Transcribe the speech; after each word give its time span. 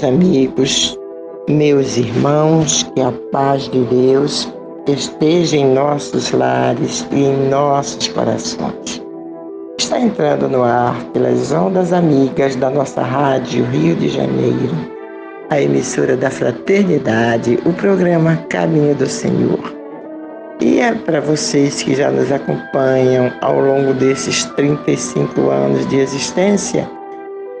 Meus 0.00 0.04
amigos, 0.04 0.98
meus 1.46 1.96
irmãos, 1.98 2.90
que 2.94 3.02
a 3.02 3.12
paz 3.30 3.68
de 3.68 3.80
Deus 3.84 4.50
esteja 4.88 5.58
em 5.58 5.74
nossos 5.74 6.30
lares 6.30 7.06
e 7.12 7.24
em 7.24 7.50
nossos 7.50 8.08
corações. 8.08 9.02
Está 9.78 10.00
entrando 10.00 10.48
no 10.48 10.62
ar 10.62 10.98
pelas 11.12 11.52
ondas 11.52 11.92
amigas 11.92 12.56
da 12.56 12.70
nossa 12.70 13.02
rádio 13.02 13.64
Rio 13.66 13.94
de 13.94 14.08
Janeiro, 14.08 14.74
a 15.50 15.60
emissora 15.60 16.16
da 16.16 16.30
Fraternidade, 16.30 17.58
o 17.66 17.72
programa 17.74 18.36
Caminho 18.48 18.94
do 18.94 19.06
Senhor. 19.06 19.60
E 20.62 20.80
é 20.80 20.94
para 20.94 21.20
vocês 21.20 21.82
que 21.82 21.94
já 21.94 22.10
nos 22.10 22.32
acompanham 22.32 23.30
ao 23.42 23.60
longo 23.60 23.92
desses 23.92 24.44
35 24.56 25.50
anos 25.50 25.86
de 25.88 25.96
existência, 25.98 26.88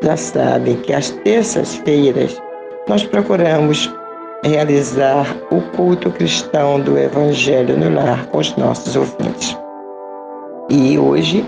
já 0.02 0.16
sabem 0.16 0.76
que 0.76 0.92
às 0.92 1.10
terças-feiras 1.10 2.40
nós 2.88 3.04
procuramos 3.04 3.92
realizar 4.44 5.36
o 5.50 5.60
culto 5.76 6.10
cristão 6.10 6.80
do 6.80 6.98
Evangelho 6.98 7.76
no 7.76 7.94
lar 7.94 8.26
com 8.26 8.38
os 8.38 8.56
nossos 8.56 8.96
ouvintes. 8.96 9.56
E 10.70 10.98
hoje, 10.98 11.44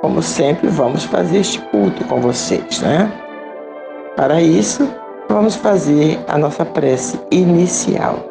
como 0.00 0.22
sempre, 0.22 0.68
vamos 0.68 1.04
fazer 1.04 1.38
este 1.38 1.60
culto 1.70 2.04
com 2.04 2.20
vocês, 2.20 2.80
né? 2.80 3.10
Para 4.16 4.40
isso, 4.40 4.88
vamos 5.28 5.54
fazer 5.54 6.18
a 6.26 6.36
nossa 6.36 6.64
prece 6.64 7.20
inicial. 7.30 8.30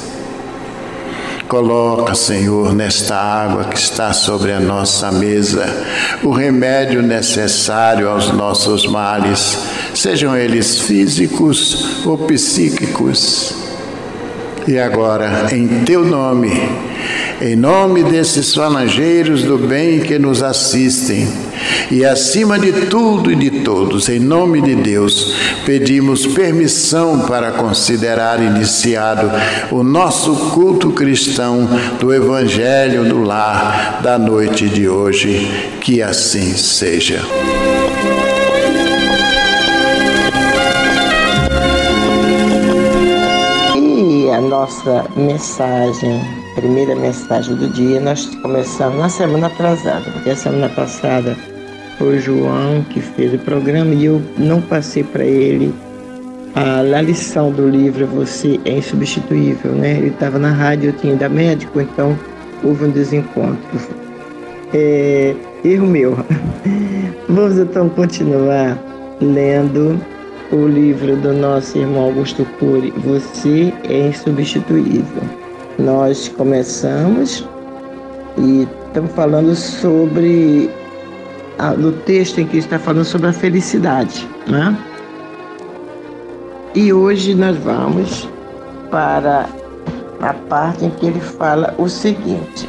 Coloca, 1.51 2.15
Senhor, 2.15 2.73
nesta 2.73 3.13
água 3.13 3.65
que 3.65 3.77
está 3.77 4.13
sobre 4.13 4.53
a 4.53 4.59
nossa 4.61 5.11
mesa, 5.11 5.65
o 6.23 6.31
remédio 6.31 7.01
necessário 7.01 8.07
aos 8.07 8.31
nossos 8.31 8.87
males, 8.87 9.59
sejam 9.93 10.33
eles 10.33 10.79
físicos 10.79 12.05
ou 12.05 12.17
psíquicos. 12.19 13.70
E 14.67 14.77
agora, 14.77 15.47
em 15.51 15.83
teu 15.85 16.05
nome, 16.05 16.51
em 17.41 17.55
nome 17.55 18.03
desses 18.03 18.53
falangeiros 18.53 19.43
do 19.43 19.57
bem 19.57 19.99
que 19.99 20.19
nos 20.19 20.43
assistem, 20.43 21.27
e 21.89 22.05
acima 22.05 22.57
de 22.59 22.71
tudo 22.85 23.31
e 23.31 23.35
de 23.35 23.63
todos, 23.63 24.07
em 24.07 24.19
nome 24.19 24.61
de 24.61 24.75
Deus, 24.75 25.35
pedimos 25.65 26.25
permissão 26.25 27.21
para 27.21 27.51
considerar 27.51 28.41
iniciado 28.41 29.31
o 29.71 29.83
nosso 29.83 30.51
culto 30.51 30.91
cristão 30.91 31.67
do 31.99 32.13
Evangelho 32.13 33.03
no 33.03 33.23
Lar 33.23 33.99
da 34.01 34.17
noite 34.17 34.69
de 34.69 34.87
hoje. 34.87 35.49
Que 35.81 36.01
assim 36.01 36.53
seja. 36.53 37.21
Nossa 44.41 45.05
mensagem 45.15 46.21
primeira 46.55 46.95
mensagem 46.95 47.55
do 47.55 47.69
dia, 47.69 47.99
nós 47.99 48.25
começamos 48.41 48.97
na 48.97 49.09
semana 49.09 49.47
atrasada, 49.47 50.09
porque 50.11 50.29
a 50.29 50.35
semana 50.35 50.69
passada 50.69 51.35
foi 51.97 52.17
o 52.17 52.19
João 52.19 52.83
que 52.89 52.99
fez 52.99 53.33
o 53.33 53.39
programa 53.39 53.93
e 53.93 54.05
eu 54.05 54.21
não 54.37 54.61
passei 54.61 55.03
para 55.03 55.23
ele 55.23 55.73
a, 56.55 56.79
a, 56.79 57.01
lição 57.01 57.51
do 57.51 57.69
livro 57.69 58.05
Você 58.07 58.59
é 58.65 58.71
Insubstituível, 58.71 59.71
né? 59.71 59.97
Ele 59.97 60.07
estava 60.07 60.37
na 60.37 60.51
rádio, 60.51 60.89
eu 60.89 60.93
tinha 60.93 61.15
da 61.15 61.29
médico, 61.29 61.79
então 61.79 62.17
houve 62.63 62.85
um 62.85 62.91
desencontro. 62.91 63.79
É, 64.73 65.35
erro 65.63 65.87
meu. 65.87 66.17
Vamos 67.29 67.57
então 67.57 67.87
continuar 67.89 68.77
lendo 69.21 69.99
o 70.51 70.67
livro 70.67 71.15
do 71.17 71.33
nosso 71.33 71.77
irmão 71.77 72.05
Augusto 72.05 72.45
Cury, 72.59 72.91
Você 72.97 73.73
é 73.89 74.07
Insubstituível 74.07 75.41
nós 75.81 76.27
começamos 76.29 77.47
e 78.37 78.67
estamos 78.87 79.11
falando 79.13 79.55
sobre 79.55 80.69
a, 81.57 81.71
no 81.71 81.91
texto 81.91 82.39
em 82.39 82.47
que 82.47 82.57
está 82.57 82.79
falando 82.79 83.05
sobre 83.05 83.27
a 83.27 83.33
felicidade, 83.33 84.27
né? 84.47 84.77
E 86.73 86.93
hoje 86.93 87.35
nós 87.35 87.57
vamos 87.57 88.27
para 88.89 89.49
a 90.21 90.33
parte 90.33 90.85
em 90.85 90.89
que 90.89 91.07
ele 91.07 91.19
fala 91.19 91.73
o 91.77 91.89
seguinte. 91.89 92.67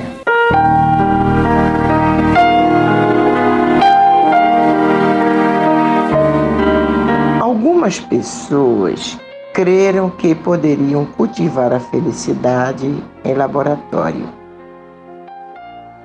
Algumas 7.83 7.99
pessoas 7.99 9.19
creram 9.53 10.09
que 10.09 10.37
poderiam 10.37 11.05
cultivar 11.05 11.73
a 11.73 11.81
felicidade 11.81 12.87
em 13.25 13.35
laboratório. 13.35 14.25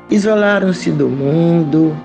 Isolaram-se 0.10 0.90
do 0.90 1.08
mundo, 1.08 1.96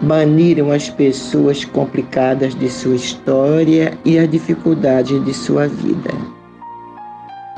baniram 0.00 0.72
as 0.72 0.88
pessoas 0.88 1.62
complicadas 1.62 2.54
de 2.54 2.70
sua 2.70 2.94
história 2.94 3.98
e 4.02 4.18
as 4.18 4.30
dificuldades 4.30 5.22
de 5.22 5.34
sua 5.34 5.68
vida. 5.68 6.10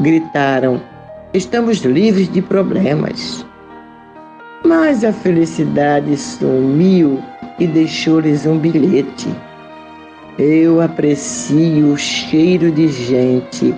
Gritaram: 0.00 0.82
Estamos 1.32 1.78
livres 1.82 2.28
de 2.28 2.42
problemas. 2.42 3.46
Mas 4.64 5.04
a 5.04 5.12
felicidade 5.12 6.16
sumiu 6.16 7.22
e 7.60 7.66
deixou-lhes 7.68 8.44
um 8.44 8.58
bilhete 8.58 9.28
eu 10.40 10.80
aprecio 10.80 11.92
o 11.92 11.98
cheiro 11.98 12.72
de 12.72 12.88
gente 12.88 13.74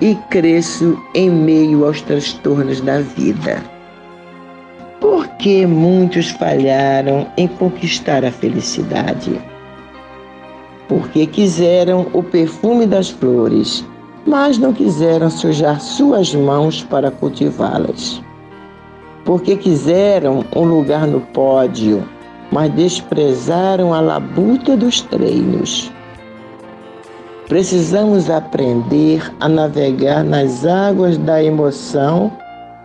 e 0.00 0.14
cresço 0.30 0.98
em 1.14 1.28
meio 1.28 1.84
aos 1.84 2.00
transtornos 2.00 2.80
da 2.80 3.00
vida. 3.00 3.62
Por 4.98 5.28
que 5.36 5.66
muitos 5.66 6.30
falharam 6.30 7.26
em 7.36 7.46
conquistar 7.46 8.24
a 8.24 8.32
felicidade? 8.32 9.38
Porque 10.88 11.26
quiseram 11.26 12.06
o 12.14 12.22
perfume 12.22 12.86
das 12.86 13.10
flores, 13.10 13.84
mas 14.26 14.56
não 14.56 14.72
quiseram 14.72 15.28
sujar 15.28 15.78
suas 15.82 16.34
mãos 16.34 16.82
para 16.82 17.10
cultivá-las. 17.10 18.22
Porque 19.22 19.54
quiseram 19.54 20.46
um 20.54 20.62
lugar 20.62 21.06
no 21.06 21.20
pódio, 21.20 22.02
mas 22.50 22.72
desprezaram 22.72 23.92
a 23.92 24.00
labuta 24.00 24.76
dos 24.76 25.02
treinos. 25.02 25.92
Precisamos 27.48 28.28
aprender 28.28 29.32
a 29.38 29.48
navegar 29.48 30.24
nas 30.24 30.66
águas 30.66 31.16
da 31.16 31.42
emoção 31.42 32.32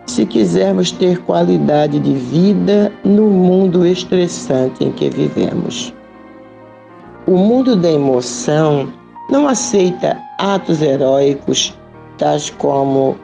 se 0.06 0.24
quisermos 0.24 0.92
ter 0.92 1.18
qualidade 1.22 1.98
de 1.98 2.14
vida 2.14 2.92
no 3.04 3.24
mundo 3.24 3.84
estressante 3.84 4.84
em 4.84 4.92
que 4.92 5.10
vivemos. 5.10 5.92
O 7.26 7.36
mundo 7.36 7.74
da 7.74 7.90
emoção 7.90 8.92
não 9.28 9.48
aceita 9.48 10.16
atos 10.38 10.80
heróicos 10.80 11.76
tais 12.18 12.50
como 12.50 13.16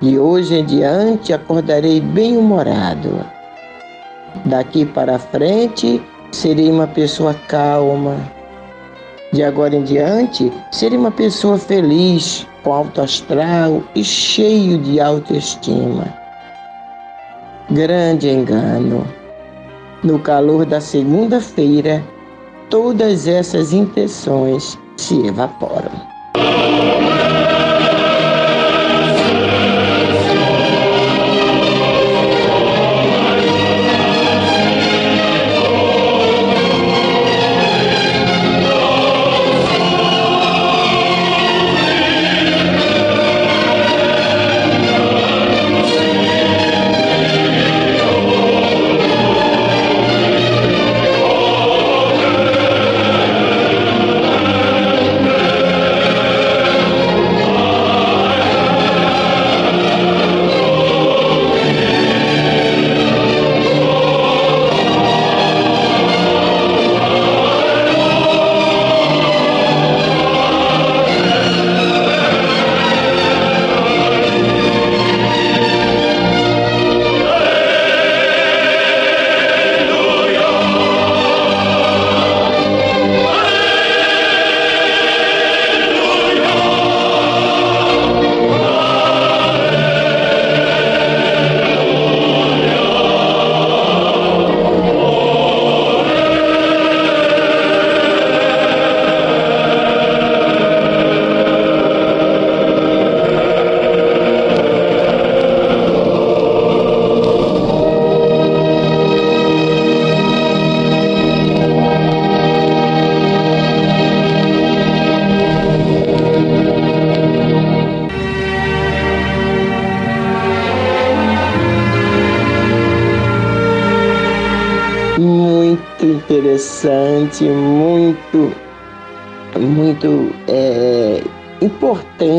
de 0.00 0.18
hoje 0.18 0.58
em 0.58 0.64
diante 0.64 1.32
acordarei 1.32 2.00
bem-humorado. 2.00 3.24
Daqui 4.44 4.84
para 4.84 5.18
frente 5.18 6.00
serei 6.30 6.70
uma 6.70 6.86
pessoa 6.86 7.34
calma, 7.48 8.16
de 9.36 9.44
agora 9.44 9.76
em 9.76 9.84
diante, 9.84 10.50
seria 10.72 10.98
uma 10.98 11.10
pessoa 11.10 11.58
feliz, 11.58 12.46
com 12.64 12.72
alto 12.72 13.02
astral 13.02 13.82
e 13.94 14.02
cheio 14.02 14.78
de 14.78 14.98
autoestima. 14.98 16.06
Grande 17.70 18.30
engano. 18.30 19.06
No 20.02 20.18
calor 20.18 20.64
da 20.64 20.80
segunda-feira, 20.80 22.02
todas 22.70 23.28
essas 23.28 23.74
intenções 23.74 24.78
se 24.96 25.26
evaporam. 25.26 25.92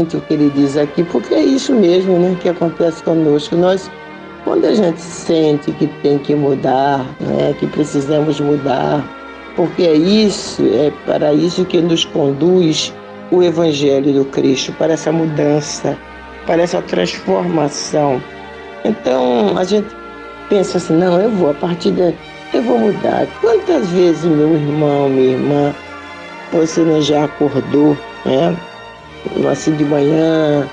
Importante 0.08 0.18
o 0.18 0.22
que 0.22 0.34
ele 0.34 0.50
diz 0.50 0.78
aqui, 0.78 1.04
porque 1.04 1.34
é 1.34 1.42
isso 1.42 1.74
mesmo 1.74 2.18
né, 2.18 2.36
que 2.40 2.50
acontece 2.50 3.04
conosco. 3.04 3.56
Nós, 3.56 3.92
quando 4.44 4.66
a 4.66 4.74
gente 4.74 5.02
sente 5.02 5.72
que 5.74 5.88
tem 6.02 6.18
que 6.18 6.34
mudar, 6.34 7.06
né, 7.20 7.54
que 7.60 7.68
precisamos 7.68 8.40
mudar, 8.40 9.04
porque 9.56 9.84
é 9.84 9.94
isso, 9.94 10.64
é 10.64 10.92
para 11.06 11.34
isso 11.34 11.66
que 11.66 11.82
nos 11.82 12.06
conduz 12.06 12.94
o 13.32 13.44
Evangelho 13.44 14.14
do 14.14 14.26
Cristo, 14.26 14.72
para 14.74 14.94
essa 14.94 15.12
mudança, 15.12 15.98
para 16.46 16.62
essa 16.62 16.82
transformação. 16.82 18.22
Então 18.86 19.58
a 19.58 19.64
gente 19.64 19.88
pensa 20.50 20.78
assim, 20.78 20.94
não, 20.94 21.20
eu 21.20 21.30
vou, 21.32 21.52
a 21.52 21.54
partir 21.54 21.92
de 21.92 22.14
eu 22.54 22.62
vou 22.62 22.80
mudar. 22.80 23.28
Quantas 23.42 23.90
vezes, 23.90 24.24
meu 24.24 24.56
irmão, 24.56 25.10
minha 25.10 25.34
irmã, 25.34 25.76
você 26.54 26.82
não 26.82 27.02
já 27.02 27.26
acordou, 27.26 27.98
né? 28.26 28.56
Assim 29.52 29.76
de 29.76 29.84
manhã, 29.84 30.68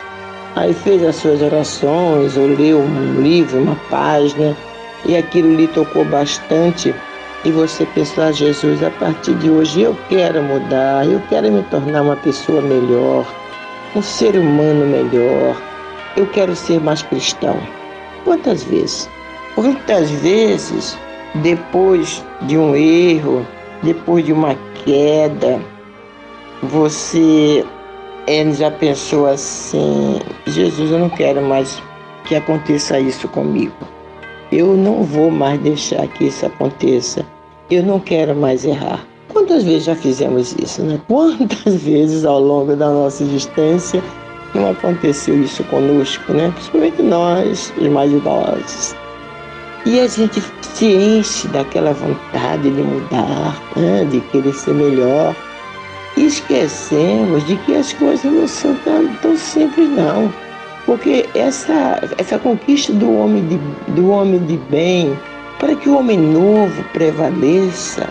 aí 0.56 0.72
fez 0.72 1.02
as 1.04 1.16
suas 1.16 1.42
orações, 1.42 2.36
ou 2.36 2.46
leu 2.46 2.78
um 2.78 3.20
livro, 3.20 3.62
uma 3.62 3.76
página, 3.90 4.56
e 5.06 5.16
aquilo 5.16 5.54
lhe 5.54 5.66
tocou 5.68 6.04
bastante, 6.04 6.94
e 7.44 7.50
você 7.50 7.84
pensou, 7.86 8.24
ah, 8.24 8.32
Jesus, 8.32 8.82
a 8.82 8.90
partir 8.90 9.34
de 9.34 9.50
hoje 9.50 9.82
eu 9.82 9.96
quero 10.08 10.42
mudar, 10.42 11.06
eu 11.06 11.20
quero 11.28 11.50
me 11.52 11.62
tornar 11.64 12.02
uma 12.02 12.16
pessoa 12.16 12.62
melhor, 12.62 13.26
um 13.94 14.00
ser 14.00 14.36
humano 14.36 14.86
melhor, 14.86 15.56
eu 16.16 16.26
quero 16.26 16.56
ser 16.56 16.80
mais 16.80 17.02
cristão. 17.02 17.56
Quantas 18.24 18.62
vezes? 18.64 19.10
Quantas 19.54 20.10
vezes, 20.10 20.96
depois 21.36 22.24
de 22.42 22.56
um 22.56 22.74
erro, 22.74 23.46
depois 23.82 24.24
de 24.24 24.32
uma 24.32 24.56
queda, 24.84 25.60
você 26.62 27.64
é, 28.26 28.50
já 28.52 28.70
pensou 28.70 29.26
assim: 29.26 30.18
Jesus, 30.46 30.90
eu 30.90 30.98
não 30.98 31.10
quero 31.10 31.42
mais 31.42 31.82
que 32.24 32.34
aconteça 32.34 32.98
isso 32.98 33.28
comigo. 33.28 33.74
Eu 34.50 34.76
não 34.76 35.02
vou 35.02 35.30
mais 35.30 35.60
deixar 35.60 36.06
que 36.08 36.26
isso 36.26 36.46
aconteça. 36.46 37.24
Eu 37.70 37.82
não 37.82 37.98
quero 37.98 38.34
mais 38.34 38.64
errar. 38.64 39.04
Quantas 39.32 39.64
vezes 39.64 39.84
já 39.84 39.96
fizemos 39.96 40.54
isso, 40.62 40.82
né? 40.82 41.00
Quantas 41.08 41.74
vezes 41.82 42.24
ao 42.24 42.40
longo 42.40 42.76
da 42.76 42.88
nossa 42.90 43.22
existência 43.22 44.02
não 44.54 44.70
aconteceu 44.70 45.42
isso 45.42 45.64
conosco, 45.64 46.32
né? 46.32 46.50
Principalmente 46.54 47.02
nós, 47.02 47.72
os 47.76 47.88
mais 47.88 48.12
idosos. 48.12 48.94
E 49.86 50.00
a 50.00 50.06
gente 50.06 50.42
se 50.62 50.86
enche 50.86 51.46
daquela 51.48 51.92
vontade 51.92 52.70
de 52.70 52.82
mudar, 52.82 53.60
né? 53.76 54.04
de 54.04 54.20
querer 54.20 54.54
ser 54.54 54.72
melhor. 54.72 55.34
Esquecemos 56.16 57.44
de 57.46 57.56
que 57.56 57.74
as 57.74 57.92
coisas 57.92 58.24
não 58.24 58.46
são 58.46 58.74
tão, 58.84 59.08
tão 59.16 59.36
simples, 59.36 59.88
não. 59.88 60.32
Porque 60.86 61.28
essa, 61.34 62.00
essa 62.18 62.38
conquista 62.38 62.92
do 62.92 63.12
homem, 63.12 63.46
de, 63.46 63.56
do 63.92 64.10
homem 64.10 64.38
de 64.46 64.56
bem, 64.70 65.18
para 65.58 65.74
que 65.74 65.88
o 65.88 65.98
homem 65.98 66.18
novo 66.18 66.84
prevaleça 66.92 68.08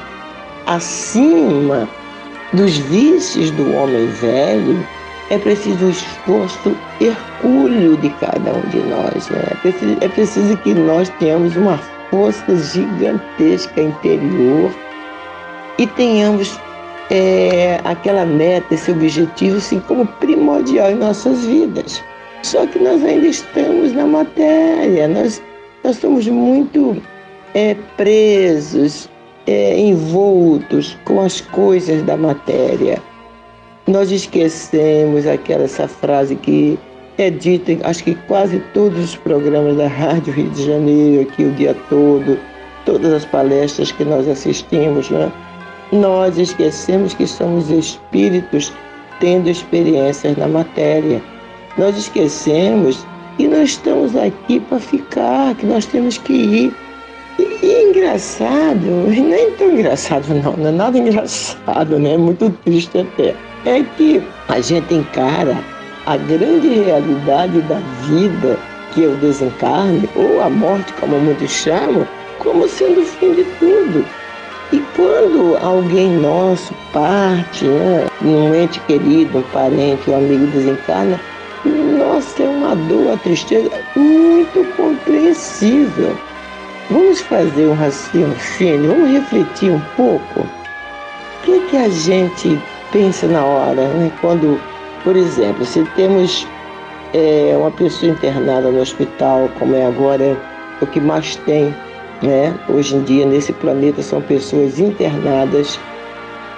acima 0.66 1.88
dos 2.54 2.78
vícios 2.78 3.52
do 3.52 3.74
homem 3.76 4.08
velho, 4.08 4.86
é 5.30 5.38
preciso 5.38 5.86
o 5.86 5.90
esforço 5.90 6.76
hercúleo 7.00 7.98
de 7.98 8.10
cada 8.10 8.54
um 8.54 8.62
de 8.70 8.80
nós. 8.80 9.30
Né? 9.30 9.44
É, 9.52 9.56
preciso, 9.56 9.98
é 10.02 10.08
preciso 10.08 10.58
que 10.58 10.74
nós 10.74 11.10
tenhamos 11.20 11.56
uma 11.56 11.80
força 12.10 12.56
gigantesca 12.56 13.82
interior 13.82 14.72
e 15.78 15.88
tenhamos 15.88 16.60
é, 17.14 17.80
aquela 17.84 18.26
meta, 18.26 18.74
esse 18.74 18.92
objetivo, 18.92 19.58
assim, 19.58 19.80
como 19.82 20.04
primordial 20.04 20.90
em 20.90 20.96
nossas 20.96 21.46
vidas. 21.46 22.02
Só 22.42 22.66
que 22.66 22.80
nós 22.80 23.04
ainda 23.04 23.28
estamos 23.28 23.94
na 23.94 24.08
matéria, 24.08 25.08
nós, 25.08 25.40
nós 25.84 25.98
somos 25.98 26.28
muito 26.28 27.00
é, 27.54 27.76
presos, 27.96 29.08
é, 29.46 29.80
envoltos 29.80 30.98
com 31.06 31.22
as 31.22 31.40
coisas 31.40 32.02
da 32.02 32.18
matéria. 32.18 32.98
Nós 33.86 34.10
esquecemos 34.10 35.28
aquela 35.28 35.66
essa 35.66 35.88
frase 35.88 36.36
que 36.36 36.80
é 37.20 37.30
dita, 37.30 37.78
acho 37.88 38.04
que 38.06 38.16
quase 38.28 38.60
todos 38.74 38.98
os 38.98 39.16
programas 39.16 39.78
da 39.78 39.88
Rádio 39.88 40.34
Rio 40.34 40.50
de 40.50 40.66
Janeiro, 40.66 41.22
aqui 41.22 41.44
o 41.44 41.52
dia 41.52 41.76
todo, 41.90 42.40
todas 42.86 43.14
as 43.14 43.26
palestras 43.26 43.92
que 43.92 44.04
nós 44.04 44.28
assistimos, 44.28 45.12
né? 45.12 45.32
Nós 45.94 46.38
esquecemos 46.38 47.14
que 47.14 47.28
somos 47.28 47.70
espíritos 47.70 48.74
tendo 49.20 49.50
experiências 49.50 50.36
na 50.38 50.48
matéria. 50.48 51.22
Nós 51.78 51.98
esquecemos 51.98 53.06
que 53.38 53.48
nós 53.48 53.70
estamos 53.70 54.16
aqui 54.16 54.60
para 54.60 54.80
ficar, 54.80 55.56
que 55.56 55.66
nós 55.66 55.86
temos 55.86 56.18
que 56.18 56.34
ir. 56.34 56.76
E, 57.40 57.66
e 57.66 57.72
é 57.72 57.90
engraçado, 57.90 59.08
nem 59.08 59.52
tão 59.52 59.72
engraçado 59.72 60.34
não, 60.34 60.54
não 60.58 60.70
é 60.70 60.72
nada 60.72 60.98
engraçado, 60.98 61.98
né? 61.98 62.14
É 62.14 62.18
muito 62.18 62.50
triste 62.64 63.00
até 63.00 63.36
é 63.66 63.84
que 63.98 64.22
a 64.50 64.60
gente 64.60 64.94
encara 64.94 65.58
a 66.06 66.18
grande 66.18 66.68
realidade 66.68 67.62
da 67.62 67.80
vida, 68.02 68.60
que 68.94 69.06
é 69.06 69.08
o 69.08 69.16
desencarne, 69.18 70.10
ou 70.16 70.42
a 70.42 70.50
morte, 70.50 70.92
como 71.00 71.18
muitos 71.18 71.50
chamam, 71.50 72.06
como 72.40 72.68
sendo 72.68 73.02
o 73.02 73.06
fim 73.06 73.34
de 73.34 73.44
tudo. 73.60 74.06
E 74.74 74.84
quando 74.96 75.56
alguém 75.62 76.10
nosso 76.10 76.74
parte, 76.92 77.64
né, 77.64 78.08
um 78.24 78.56
ente 78.56 78.80
querido, 78.80 79.38
um 79.38 79.42
parente, 79.54 80.10
um 80.10 80.18
amigo 80.18 80.48
desencarna, 80.48 81.22
nossa, 81.64 82.42
é 82.42 82.48
uma 82.48 82.76
dor, 82.76 83.06
uma 83.06 83.18
tristeza 83.18 83.70
muito 83.96 84.76
compreensível. 84.76 86.18
Vamos 86.90 87.22
fazer 87.22 87.68
um 87.68 87.76
raciocínio, 87.76 88.96
vamos 88.96 89.12
refletir 89.12 89.70
um 89.70 89.80
pouco. 89.96 90.40
O 90.40 90.48
que, 91.44 91.60
que 91.68 91.78
a 91.78 91.90
gente 91.90 92.60
pensa 92.92 93.28
na 93.28 93.46
hora, 93.46 93.88
né? 93.90 94.12
Quando, 94.22 94.60
por 95.04 95.16
exemplo, 95.16 95.64
se 95.66 95.84
temos 95.96 96.48
é, 97.14 97.54
uma 97.56 97.70
pessoa 97.70 98.12
internada 98.12 98.72
no 98.72 98.82
hospital, 98.82 99.52
como 99.60 99.76
é 99.76 99.86
agora, 99.86 100.36
o 100.82 100.88
que 100.88 101.00
mais 101.00 101.36
tem, 101.36 101.76
né? 102.22 102.58
Hoje 102.70 102.96
em 102.96 103.04
dia 103.04 103.26
nesse 103.26 103.52
planeta 103.54 104.02
são 104.02 104.22
pessoas 104.22 104.80
internadas 104.80 105.80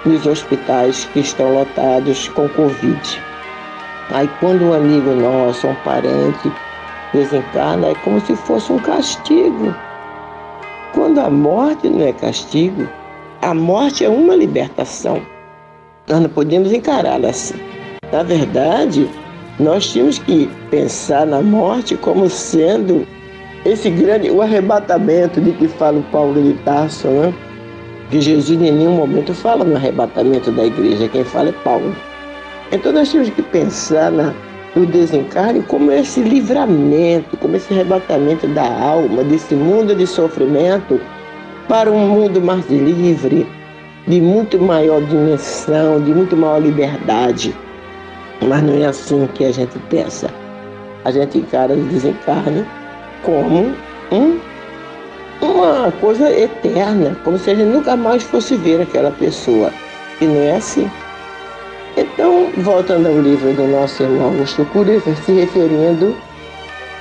nos 0.04 0.26
hospitais 0.26 1.04
que 1.12 1.20
estão 1.20 1.54
lotados 1.54 2.28
com 2.28 2.48
Covid. 2.50 3.22
Aí 4.10 4.30
quando 4.40 4.66
um 4.66 4.72
amigo 4.72 5.10
nosso, 5.10 5.66
um 5.66 5.74
parente, 5.76 6.52
desencarna, 7.12 7.88
é 7.88 7.94
como 7.96 8.20
se 8.20 8.36
fosse 8.36 8.72
um 8.72 8.78
castigo. 8.78 9.74
Quando 10.92 11.18
a 11.18 11.28
morte 11.28 11.88
não 11.88 12.06
é 12.06 12.12
castigo, 12.12 12.88
a 13.42 13.52
morte 13.52 14.04
é 14.04 14.08
uma 14.08 14.34
libertação. 14.34 15.20
Nós 16.08 16.20
não 16.20 16.28
podemos 16.28 16.72
encará-la 16.72 17.30
assim. 17.30 17.58
Na 18.12 18.22
verdade, 18.22 19.08
nós 19.58 19.90
tínhamos 19.90 20.18
que 20.18 20.48
pensar 20.70 21.26
na 21.26 21.42
morte 21.42 21.96
como 21.96 22.30
sendo 22.30 23.06
esse 23.64 23.90
grande, 23.90 24.30
o 24.30 24.42
arrebatamento 24.42 25.40
de 25.40 25.52
que 25.52 25.66
fala 25.66 25.98
o 25.98 26.02
Paulo 26.04 26.40
de 26.40 26.52
Tarso, 26.64 27.08
né? 27.08 27.34
que 28.10 28.20
Jesus 28.20 28.50
em 28.50 28.72
nenhum 28.72 28.92
momento 28.92 29.34
fala 29.34 29.64
no 29.64 29.74
arrebatamento 29.74 30.52
da 30.52 30.64
igreja, 30.64 31.08
quem 31.08 31.24
fala 31.24 31.48
é 31.48 31.52
Paulo. 31.64 31.94
Então 32.70 32.92
nós 32.92 33.10
temos 33.10 33.28
que 33.30 33.42
pensar 33.42 34.10
na, 34.10 34.32
no 34.74 34.86
desencarne 34.86 35.62
como 35.62 35.90
esse 35.90 36.20
livramento, 36.20 37.36
como 37.38 37.56
esse 37.56 37.72
arrebatamento 37.72 38.46
da 38.48 38.64
alma, 38.64 39.24
desse 39.24 39.54
mundo 39.54 39.94
de 39.94 40.06
sofrimento, 40.06 41.00
para 41.68 41.90
um 41.90 42.08
mundo 42.08 42.40
mais 42.40 42.68
livre, 42.70 43.46
de 44.06 44.20
muito 44.20 44.60
maior 44.60 45.02
dimensão, 45.02 46.00
de 46.00 46.12
muito 46.12 46.36
maior 46.36 46.62
liberdade. 46.62 47.54
Mas 48.46 48.62
não 48.62 48.74
é 48.74 48.86
assim 48.86 49.28
que 49.34 49.44
a 49.44 49.52
gente 49.52 49.76
pensa. 49.90 50.30
A 51.04 51.10
gente 51.10 51.38
encara 51.38 51.72
o 51.72 51.82
desencarne 51.84 52.64
como 53.26 53.74
um, 54.12 54.38
uma 55.42 55.92
coisa 56.00 56.30
eterna, 56.30 57.16
como 57.24 57.36
se 57.36 57.54
gente 57.54 57.64
nunca 57.64 57.96
mais 57.96 58.22
fosse 58.22 58.56
ver 58.56 58.80
aquela 58.80 59.10
pessoa. 59.10 59.72
E 60.20 60.24
não 60.24 60.40
é 60.40 60.56
assim. 60.56 60.88
Então, 61.96 62.48
voltando 62.58 63.08
ao 63.08 63.18
livro 63.18 63.52
do 63.52 63.66
nosso 63.66 64.02
irmão 64.02 64.26
Augusto 64.26 64.64
Cury, 64.66 65.02
se 65.24 65.32
referindo 65.32 66.14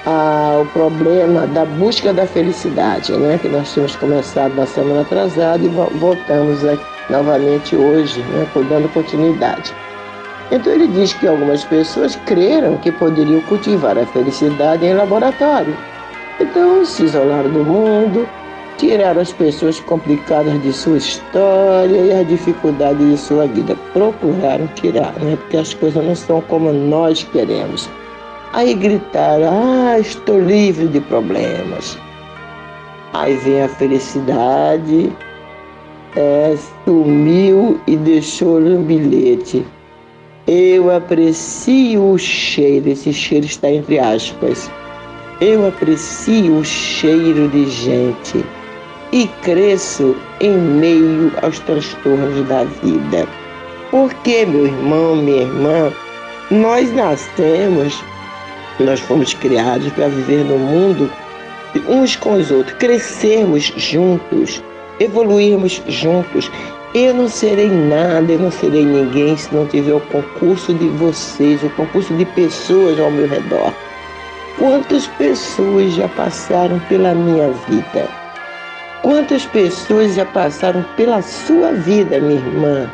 ao 0.06 0.66
problema 0.68 1.46
da 1.48 1.64
busca 1.66 2.12
da 2.12 2.26
felicidade, 2.26 3.12
né? 3.14 3.38
que 3.42 3.48
nós 3.48 3.72
tínhamos 3.72 3.96
começado 3.96 4.56
na 4.56 4.66
semana 4.66 5.02
atrasada 5.02 5.64
e 5.64 5.68
voltamos 5.68 6.66
aqui 6.66 6.84
novamente 7.10 7.76
hoje, 7.76 8.20
né, 8.22 8.48
dando 8.68 8.92
continuidade. 8.92 9.74
Então 10.52 10.74
ele 10.74 10.88
diz 10.88 11.14
que 11.14 11.28
algumas 11.28 11.64
pessoas 11.64 12.16
creram 12.26 12.78
que 12.78 12.92
poderiam 12.92 13.42
cultivar 13.42 13.98
a 13.98 14.06
felicidade 14.06 14.86
em 14.86 14.94
laboratório. 14.94 15.76
Então 16.40 16.84
se 16.84 17.06
isolaram 17.06 17.50
do 17.50 17.64
mundo, 17.64 18.28
tirar 18.78 19.18
as 19.18 19.32
pessoas 19.32 19.80
complicadas 19.80 20.62
de 20.62 20.74
sua 20.74 20.98
história 20.98 21.98
e 21.98 22.12
as 22.12 22.28
dificuldades 22.28 23.10
de 23.10 23.18
sua 23.18 23.48
vida. 23.48 23.76
Procuraram 23.94 24.68
tirar, 24.76 25.14
né? 25.20 25.38
Porque 25.38 25.58
as 25.58 25.74
coisas 25.74 26.04
não 26.04 26.16
são 26.16 26.42
como 26.42 26.74
nós 26.74 27.24
queremos. 27.24 27.90
Aí 28.54 28.74
gritaram: 28.74 29.50
Ah, 29.50 30.00
estou 30.00 30.40
livre 30.40 30.88
de 30.88 31.00
problemas. 31.00 31.98
Aí 33.14 33.36
vem 33.38 33.62
a 33.62 33.70
felicidade, 33.70 35.12
é, 36.18 36.56
sumiu 36.84 37.80
e 37.88 37.96
deixou-lhe 37.96 38.76
um 38.76 38.84
bilhete. 38.84 39.66
Eu 40.46 40.96
aprecio 40.96 42.12
o 42.12 42.18
cheiro, 42.18 42.90
esse 42.90 43.14
cheiro 43.14 43.46
está 43.46 43.72
entre 43.72 44.00
aspas. 44.00 44.70
Eu 45.42 45.68
aprecio 45.68 46.58
o 46.60 46.64
cheiro 46.64 47.50
de 47.50 47.70
gente 47.70 48.46
e 49.12 49.28
cresço 49.44 50.16
em 50.40 50.58
meio 50.58 51.32
aos 51.42 51.60
transtornos 51.60 52.48
da 52.48 52.64
vida. 52.64 53.28
Porque, 53.92 54.46
meu 54.46 54.66
irmão, 54.66 55.16
minha 55.18 55.42
irmã, 55.42 55.92
nós 56.50 56.90
nascemos, 56.94 58.02
nós 58.80 59.00
fomos 59.02 59.34
criados 59.34 59.92
para 59.92 60.08
viver 60.08 60.46
no 60.46 60.58
mundo 60.58 61.12
uns 61.90 62.16
com 62.16 62.34
os 62.34 62.52
outros, 62.52 62.78
crescermos 62.78 63.74
juntos, 63.76 64.64
evoluirmos 65.00 65.82
juntos. 65.88 66.50
Eu 66.94 67.14
não 67.14 67.28
serei 67.28 67.68
nada, 67.70 68.32
eu 68.32 68.40
não 68.40 68.52
serei 68.52 68.86
ninguém 68.86 69.36
se 69.36 69.54
não 69.54 69.66
tiver 69.68 69.94
o 69.94 70.00
concurso 70.00 70.74
de 70.74 70.88
vocês, 70.88 71.62
o 71.62 71.70
concurso 71.72 72.14
de 72.14 72.24
pessoas 72.24 72.98
ao 73.00 73.12
meu 73.12 73.28
redor. 73.28 73.74
Quantas 74.58 75.06
pessoas 75.06 75.96
já 75.96 76.08
passaram 76.08 76.80
pela 76.88 77.14
minha 77.14 77.50
vida? 77.68 78.08
Quantas 79.02 79.46
pessoas 79.46 80.16
já 80.16 80.26
passaram 80.26 80.82
pela 80.96 81.22
sua 81.22 81.74
vida, 81.74 82.22
minha 82.22 82.40
irmã? 82.40 82.90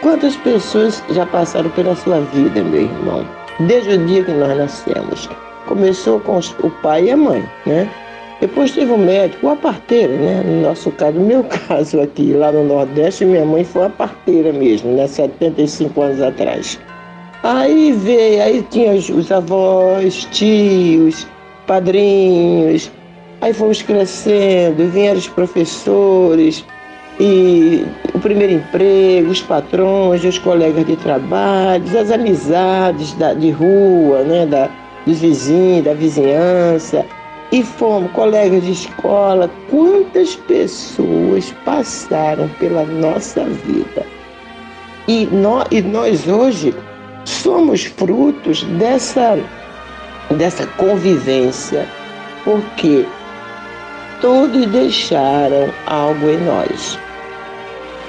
Quantas 0.00 0.36
pessoas 0.36 1.02
já 1.10 1.26
passaram 1.26 1.70
pela 1.70 1.96
sua 1.96 2.20
vida, 2.20 2.62
meu 2.62 2.82
irmão? 2.82 3.26
Desde 3.58 3.94
o 3.94 4.06
dia 4.06 4.22
que 4.22 4.30
nós 4.30 4.56
nascemos. 4.56 5.28
Começou 5.66 6.20
com 6.20 6.38
o 6.38 6.70
pai 6.70 7.06
e 7.06 7.10
a 7.10 7.16
mãe, 7.16 7.44
né? 7.66 7.90
Depois 8.40 8.70
teve 8.70 8.92
o 8.92 8.98
médico, 8.98 9.48
a 9.48 9.56
parteira, 9.56 10.12
né? 10.14 10.42
No 10.46 10.62
nosso 10.62 10.92
caso, 10.92 11.18
no 11.18 11.26
meu 11.26 11.42
caso 11.66 12.00
aqui, 12.00 12.32
lá 12.32 12.52
no 12.52 12.62
Nordeste, 12.62 13.24
minha 13.24 13.44
mãe 13.44 13.64
foi 13.64 13.86
a 13.86 13.90
parteira 13.90 14.52
mesmo, 14.52 14.92
né? 14.92 15.08
75 15.08 16.00
anos 16.00 16.22
atrás. 16.22 16.78
Aí 17.48 17.92
veio, 17.92 18.42
aí 18.42 18.66
tinha 18.70 18.92
os, 18.92 19.08
os 19.08 19.30
avós, 19.30 20.26
tios, 20.32 21.26
padrinhos, 21.64 22.90
Aí 23.40 23.52
fomos 23.52 23.82
crescendo, 23.82 24.90
vieram 24.90 25.18
os 25.18 25.28
professores, 25.28 26.64
e 27.20 27.84
o 28.14 28.18
primeiro 28.18 28.54
emprego, 28.54 29.30
os 29.30 29.42
patrões, 29.42 30.24
os 30.24 30.38
colegas 30.38 30.86
de 30.86 30.96
trabalho, 30.96 31.84
as 31.98 32.10
amizades 32.10 33.12
da, 33.12 33.34
de 33.34 33.50
rua, 33.50 34.22
né, 34.22 34.46
da, 34.46 34.70
dos 35.06 35.20
vizinhos, 35.20 35.84
da 35.84 35.92
vizinhança. 35.92 37.04
E 37.52 37.62
fomos 37.62 38.10
colegas 38.12 38.64
de 38.64 38.72
escola. 38.72 39.48
Quantas 39.70 40.34
pessoas 40.34 41.54
passaram 41.64 42.48
pela 42.58 42.84
nossa 42.84 43.44
vida? 43.44 44.04
E 45.06 45.26
nós, 45.26 45.68
e 45.70 45.80
nós 45.82 46.26
hoje 46.26 46.74
somos 47.26 47.84
frutos 47.84 48.62
dessa, 48.78 49.38
dessa 50.30 50.66
convivência. 50.78 51.86
Porque 52.44 53.04
todos 54.20 54.66
deixaram 54.66 55.68
algo 55.86 56.30
em 56.30 56.38
nós. 56.38 56.98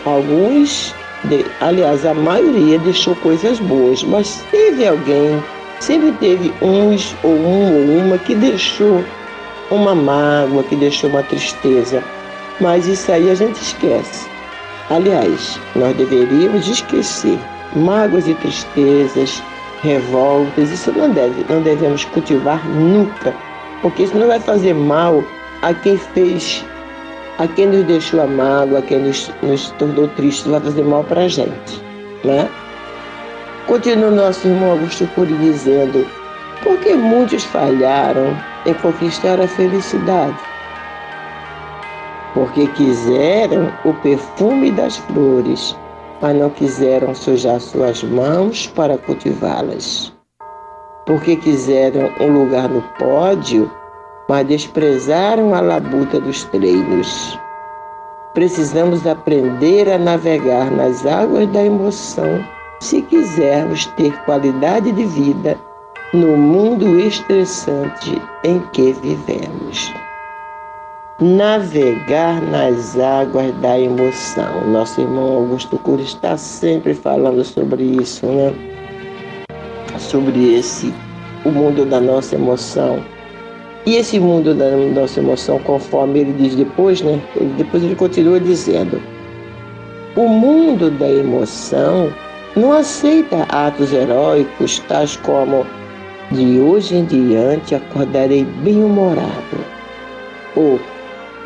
Alguns, 0.05 0.93
de, 1.25 1.43
aliás, 1.59 2.05
a 2.05 2.13
maioria 2.13 2.77
deixou 2.79 3.15
coisas 3.17 3.59
boas, 3.59 4.03
mas 4.03 4.45
teve 4.51 4.87
alguém, 4.87 5.43
sempre 5.79 6.11
teve 6.13 6.53
uns 6.61 7.15
ou 7.23 7.31
um 7.31 7.73
ou 7.73 8.05
uma 8.05 8.17
que 8.19 8.35
deixou 8.35 9.03
uma 9.71 9.95
mágoa, 9.95 10.63
que 10.63 10.75
deixou 10.75 11.09
uma 11.09 11.23
tristeza. 11.23 12.03
Mas 12.61 12.87
isso 12.87 13.11
aí 13.11 13.29
a 13.29 13.35
gente 13.35 13.59
esquece. 13.61 14.29
Aliás, 14.89 15.59
nós 15.75 15.95
deveríamos 15.97 16.67
esquecer 16.67 17.37
mágoas 17.75 18.27
e 18.27 18.33
tristezas, 18.35 19.41
revoltas, 19.81 20.71
isso 20.71 20.91
não 20.91 21.09
deve, 21.09 21.45
não 21.49 21.61
devemos 21.61 22.05
cultivar 22.05 22.65
nunca, 22.67 23.33
porque 23.81 24.03
isso 24.03 24.17
não 24.17 24.27
vai 24.27 24.39
fazer 24.39 24.73
mal 24.73 25.23
a 25.61 25.73
quem 25.73 25.97
fez, 25.97 26.65
a 27.37 27.47
quem 27.47 27.67
nos 27.67 27.83
deixou 27.85 28.21
amargo, 28.21 28.77
a 28.77 28.81
quem 28.81 28.99
nos, 28.99 29.31
nos 29.41 29.69
tornou 29.71 30.07
triste, 30.09 30.49
vai 30.49 30.59
fazer 30.59 30.83
mal 30.83 31.03
para 31.03 31.21
a 31.21 31.27
gente. 31.27 31.81
Né? 32.23 32.49
Continua 33.67 34.11
nosso 34.11 34.47
irmão 34.47 34.71
Augusto 34.71 35.07
Cury 35.13 35.33
dizendo, 35.35 36.07
porque 36.63 36.95
muitos 36.95 37.43
falharam 37.43 38.35
em 38.65 38.73
conquistar 38.75 39.39
a 39.39 39.47
felicidade. 39.47 40.37
Porque 42.33 42.67
quiseram 42.67 43.71
o 43.83 43.93
perfume 43.95 44.71
das 44.71 44.97
flores, 44.97 45.75
mas 46.21 46.35
não 46.35 46.49
quiseram 46.49 47.13
sujar 47.13 47.59
suas 47.59 48.03
mãos 48.03 48.67
para 48.67 48.97
cultivá-las. 48.97 50.13
Porque 51.05 51.35
quiseram 51.35 52.11
um 52.19 52.31
lugar 52.33 52.69
no 52.69 52.81
pódio, 52.99 53.71
mas 54.27 54.45
desprezaram 54.47 55.53
a 55.53 55.61
labuta 55.61 56.19
dos 56.19 56.43
treinos. 56.45 57.39
Precisamos 58.33 59.07
aprender 59.07 59.89
a 59.89 59.97
navegar 59.97 60.69
nas 60.69 61.05
águas 61.05 61.47
da 61.47 61.63
emoção 61.63 62.43
se 62.79 63.01
quisermos 63.01 63.85
ter 63.97 64.13
qualidade 64.23 64.91
de 64.91 65.05
vida 65.05 65.57
no 66.13 66.37
mundo 66.37 66.99
estressante 66.99 68.21
em 68.43 68.59
que 68.71 68.93
vivemos. 68.93 69.91
Navegar 71.19 72.39
nas 72.43 72.95
águas 72.95 73.51
da 73.55 73.79
emoção. 73.79 74.67
Nosso 74.67 75.01
irmão 75.01 75.37
Augusto 75.37 75.75
Cury 75.79 76.03
está 76.03 76.37
sempre 76.37 76.93
falando 76.93 77.43
sobre 77.43 77.83
isso, 77.83 78.27
né? 78.27 78.53
Sobre 79.97 80.53
esse, 80.53 80.93
o 81.43 81.49
mundo 81.49 81.85
da 81.85 81.99
nossa 81.99 82.35
emoção 82.35 83.03
e 83.87 83.95
esse 83.95 84.19
mundo 84.19 84.53
da 84.53 84.69
nossa 84.69 85.19
emoção, 85.19 85.57
conforme 85.59 86.19
ele 86.19 86.33
diz 86.33 86.53
depois, 86.53 87.01
né? 87.01 87.19
Ele, 87.35 87.51
depois 87.57 87.81
ele 87.81 87.95
continua 87.95 88.39
dizendo: 88.39 89.01
o 90.15 90.29
mundo 90.29 90.91
da 90.91 91.09
emoção 91.09 92.13
não 92.55 92.73
aceita 92.73 93.41
atos 93.49 93.91
heróicos 93.91 94.77
tais 94.87 95.15
como 95.15 95.65
de 96.31 96.59
hoje 96.59 96.95
em 96.95 97.05
diante 97.05 97.73
acordarei 97.73 98.43
bem-humorado 98.43 99.65
ou 100.55 100.79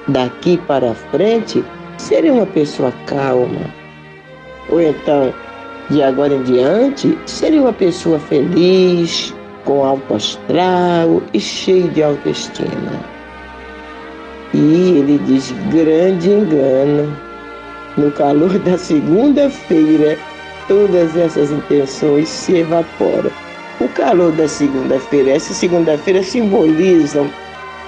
daqui 0.08 0.58
para 0.68 0.94
frente 0.94 1.64
serei 1.98 2.32
uma 2.32 2.46
pessoa 2.46 2.92
calma 3.06 3.82
ou 4.70 4.82
então 4.82 5.34
de 5.90 6.02
agora 6.02 6.34
em 6.34 6.44
diante 6.44 7.18
serei 7.26 7.60
uma 7.60 7.74
pessoa 7.74 8.18
feliz, 8.18 9.34
com 9.66 9.84
alto 9.84 10.16
astral 10.16 11.22
e 11.34 11.40
cheio 11.40 11.90
de 11.90 12.04
autoestima. 12.04 13.12
E 14.54 14.98
ele 14.98 15.20
diz: 15.26 15.54
grande 15.72 16.30
engano. 16.30 17.16
No 17.98 18.10
calor 18.12 18.58
da 18.60 18.78
segunda-feira, 18.78 20.18
todas 20.68 21.16
essas 21.18 21.52
intenções 21.52 22.30
se 22.30 22.58
evaporam. 22.58 23.30
O 23.82 23.90
calor 23.90 24.32
da 24.32 24.48
segunda-feira, 24.48 25.32
essa 25.32 25.54
segunda-feira 25.54 26.24
simbolizam 26.24 27.30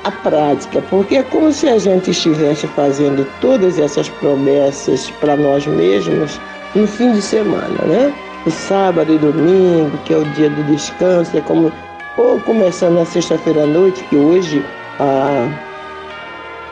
a 0.04 0.12
prática, 0.12 0.82
porque 0.90 1.18
é 1.18 1.24
como 1.24 1.52
se 1.52 1.68
a 1.68 1.78
gente 1.78 2.12
estivesse 2.12 2.68
fazendo 2.68 3.28
todas 3.40 3.80
essas 3.80 4.10
promessas 4.10 5.10
para 5.20 5.36
nós 5.36 5.66
mesmos 5.66 6.40
no 6.76 6.88
fim 6.88 7.14
de 7.14 7.22
semana, 7.22 7.84
né? 7.86 8.14
o 8.46 8.52
sábado 8.52 9.14
e 9.14 9.18
domingo, 9.18 9.98
que 10.06 10.14
é 10.14 10.18
o 10.18 10.26
dia 10.32 10.50
do 10.50 10.64
descanso, 10.64 11.38
é 11.38 11.42
como 11.42 11.72
ou 12.18 12.40
começando 12.42 12.96
na 12.96 13.06
sexta-feira 13.06 13.64
à 13.64 13.66
noite, 13.66 14.04
que 14.04 14.16
hoje 14.16 14.64
a, 15.00 15.48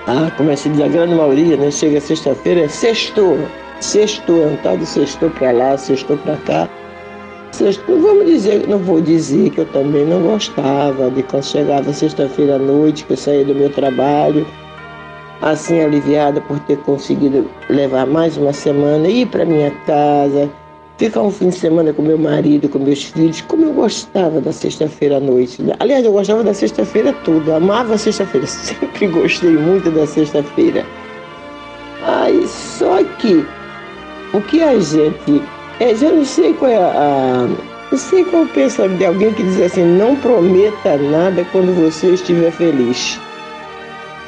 a 0.08 0.32
como 0.32 0.52
é 0.52 0.56
se 0.56 0.70
diz, 0.70 0.82
a 0.82 0.88
grande 0.88 1.16
maioria, 1.16 1.58
né, 1.58 1.72
chega 1.72 2.00
sexta-feira, 2.00 2.62
é 2.62 2.68
sextou, 2.68 3.40
sextou, 3.80 4.44
é 4.44 4.48
um 4.48 4.56
tal 4.58 4.78
de 4.78 4.86
sextou 4.86 5.30
para 5.32 5.52
lá, 5.52 5.78
sextou 5.78 6.18
para 6.18 6.38
cá. 6.38 6.70
Sextou, 7.52 8.00
vamos 8.00 8.26
dizer, 8.26 8.68
não 8.68 8.78
vou 8.80 9.02
dizer 9.02 9.50
que 9.50 9.60
eu 9.60 9.66
também 9.66 10.06
não 10.06 10.22
gostava 10.22 11.12
de 11.12 11.22
quando 11.24 11.44
chegava 11.44 11.92
sexta-feira 11.92 12.56
à 12.56 12.60
noite, 12.60 13.04
que 13.04 13.14
eu 13.14 13.18
saía 13.18 13.44
do 13.44 13.54
meu 13.54 13.70
trabalho, 13.70 14.48
assim 15.42 15.82
aliviada 15.82 16.40
por 16.42 16.60
ter 16.62 16.78
conseguido 16.78 17.50
levar 17.70 18.08
mais 18.08 18.38
uma 18.38 18.54
semana, 18.54 19.08
ir 19.08 19.28
para 19.28 19.44
minha 19.44 19.72
casa, 19.86 20.50
ficar 20.98 21.22
um 21.24 21.32
fim 21.32 21.50
de 21.50 21.56
semana 21.56 21.92
com 21.92 22.02
meu 22.02 22.18
marido, 22.18 22.70
com 22.70 22.80
meus 22.80 23.04
filhos, 23.04 23.42
como 23.42 23.66
eu 23.66 23.74
gostava 23.74 24.40
da 24.40 24.54
sexta-feira 24.54 25.18
à 25.18 25.20
noite. 25.20 25.58
Aliás, 25.80 26.06
eu 26.06 26.12
gostava 26.12 26.44
da 26.44 26.54
sexta-feira 26.54 27.12
toda, 27.26 27.58
amava 27.58 27.96
a 27.96 27.98
sexta-feira, 27.98 28.46
sempre 28.48 29.08
gostei 29.08 29.52
muito 29.52 29.92
da 29.92 30.08
sexta-feira. 30.08 30.86
Aí, 32.04 32.48
só 32.48 33.04
que 33.20 33.46
o 34.34 34.42
que 34.42 34.64
a 34.64 34.80
gente. 34.80 35.42
É, 35.82 35.96
já 35.96 36.12
não 36.12 36.24
sei 36.24 36.54
qual 36.54 36.70
é 36.70 36.78
a. 36.78 37.48
Não 37.92 37.98
sei 37.98 38.24
qual 38.26 38.44
o 38.44 38.48
pensamento 38.50 39.00
de 39.00 39.06
alguém 39.06 39.34
que 39.34 39.42
diz 39.42 39.60
assim: 39.60 39.84
não 39.84 40.16
prometa 40.16 40.96
nada 40.96 41.44
quando 41.52 41.74
você 41.74 42.12
estiver 42.12 42.52
feliz. 42.52 43.20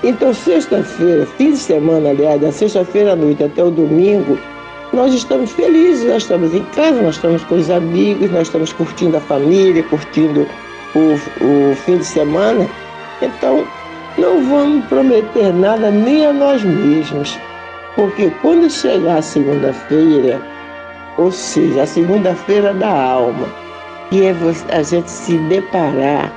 Então, 0.03 0.33
sexta-feira, 0.33 1.27
fim 1.37 1.51
de 1.51 1.57
semana, 1.57 2.09
aliás, 2.09 2.41
da 2.41 2.51
sexta-feira 2.51 3.13
à 3.13 3.15
noite 3.15 3.43
até 3.43 3.63
o 3.63 3.69
domingo, 3.69 4.35
nós 4.91 5.13
estamos 5.13 5.51
felizes, 5.51 6.09
nós 6.09 6.23
estamos 6.23 6.55
em 6.55 6.63
casa, 6.75 6.99
nós 7.03 7.15
estamos 7.17 7.43
com 7.43 7.53
os 7.53 7.69
amigos, 7.69 8.31
nós 8.31 8.47
estamos 8.47 8.73
curtindo 8.73 9.17
a 9.17 9.21
família, 9.21 9.83
curtindo 9.83 10.47
o, 10.95 11.69
o 11.69 11.75
fim 11.75 11.99
de 11.99 12.05
semana. 12.05 12.67
Então, 13.21 13.63
não 14.17 14.43
vamos 14.43 14.85
prometer 14.87 15.53
nada 15.53 15.91
nem 15.91 16.25
a 16.25 16.33
nós 16.33 16.63
mesmos, 16.63 17.37
porque 17.95 18.31
quando 18.41 18.67
chegar 18.71 19.19
a 19.19 19.21
segunda-feira, 19.21 20.41
ou 21.17 21.31
seja, 21.31 21.83
a 21.83 21.85
segunda-feira 21.85 22.73
da 22.73 22.89
alma, 22.89 23.47
e 24.11 24.23
é 24.25 24.35
a 24.69 24.83
gente 24.83 25.09
se 25.09 25.37
deparar 25.49 26.31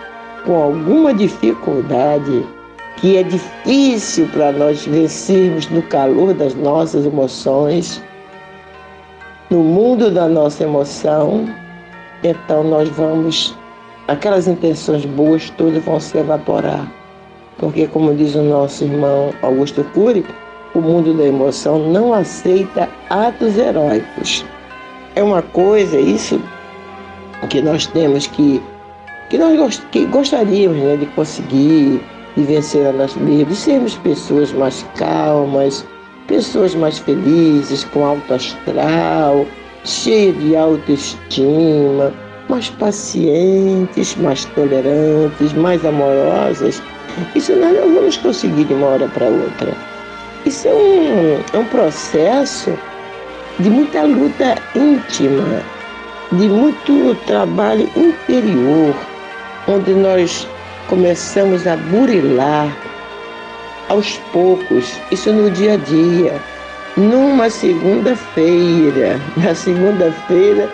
com 0.44 0.62
alguma 0.62 1.12
dificuldade, 1.12 2.46
que 2.96 3.16
é 3.16 3.22
difícil 3.22 4.28
para 4.32 4.52
nós 4.52 4.86
vencermos 4.86 5.68
no 5.68 5.82
calor 5.82 6.32
das 6.32 6.54
nossas 6.54 7.04
emoções, 7.04 8.02
no 9.50 9.58
mundo 9.58 10.10
da 10.10 10.28
nossa 10.28 10.64
emoção, 10.64 11.46
então 12.24 12.64
nós 12.64 12.88
vamos, 12.88 13.54
aquelas 14.08 14.48
intenções 14.48 15.04
boas 15.04 15.50
todas 15.50 15.84
vão 15.84 16.00
se 16.00 16.16
evaporar. 16.18 16.90
Porque, 17.58 17.86
como 17.86 18.14
diz 18.14 18.34
o 18.34 18.42
nosso 18.42 18.84
irmão 18.84 19.30
Augusto 19.42 19.84
Cury, 19.94 20.24
o 20.74 20.80
mundo 20.80 21.14
da 21.14 21.24
emoção 21.24 21.78
não 21.78 22.12
aceita 22.12 22.88
atos 23.08 23.56
heróicos. 23.56 24.44
É 25.16 25.22
uma 25.22 25.42
coisa, 25.42 25.98
isso 25.98 26.40
que 27.48 27.62
nós 27.62 27.86
temos 27.86 28.26
que, 28.26 28.62
que 29.30 29.38
nós 29.38 29.82
que 29.90 30.04
gostaríamos 30.06 30.76
né, 30.76 30.96
de 30.96 31.06
conseguir 31.06 32.00
de 32.36 32.42
vencer 32.42 32.86
a 32.86 32.92
nós 32.92 33.14
mesmos, 33.14 33.48
de 33.48 33.56
sermos 33.56 33.94
pessoas 33.96 34.52
mais 34.52 34.84
calmas, 34.96 35.86
pessoas 36.26 36.74
mais 36.74 36.98
felizes, 36.98 37.84
com 37.84 38.04
alto 38.04 38.34
astral, 38.34 39.46
cheias 39.84 40.38
de 40.38 40.54
autoestima, 40.54 42.12
mais 42.48 42.68
pacientes, 42.68 44.14
mais 44.16 44.44
tolerantes, 44.44 45.52
mais 45.54 45.84
amorosas. 45.84 46.82
Isso 47.34 47.56
nós 47.56 47.74
não 47.74 47.94
vamos 47.94 48.18
conseguir 48.18 48.64
de 48.64 48.74
uma 48.74 48.88
hora 48.88 49.08
para 49.08 49.26
outra. 49.26 49.72
Isso 50.44 50.68
é 50.68 50.74
um, 50.74 51.40
é 51.54 51.58
um 51.58 51.64
processo 51.64 52.76
de 53.58 53.70
muita 53.70 54.02
luta 54.02 54.54
íntima, 54.74 55.62
de 56.32 56.48
muito 56.48 57.14
trabalho 57.26 57.88
interior, 57.96 58.94
onde 59.66 59.94
nós 59.94 60.46
começamos 60.88 61.66
a 61.66 61.76
burilar 61.76 62.70
aos 63.88 64.16
poucos, 64.32 65.00
isso 65.10 65.32
no 65.32 65.50
dia 65.50 65.74
a 65.74 65.76
dia. 65.76 66.40
Numa 66.96 67.48
segunda-feira, 67.48 69.20
na 69.36 69.54
segunda-feira, 69.54 70.68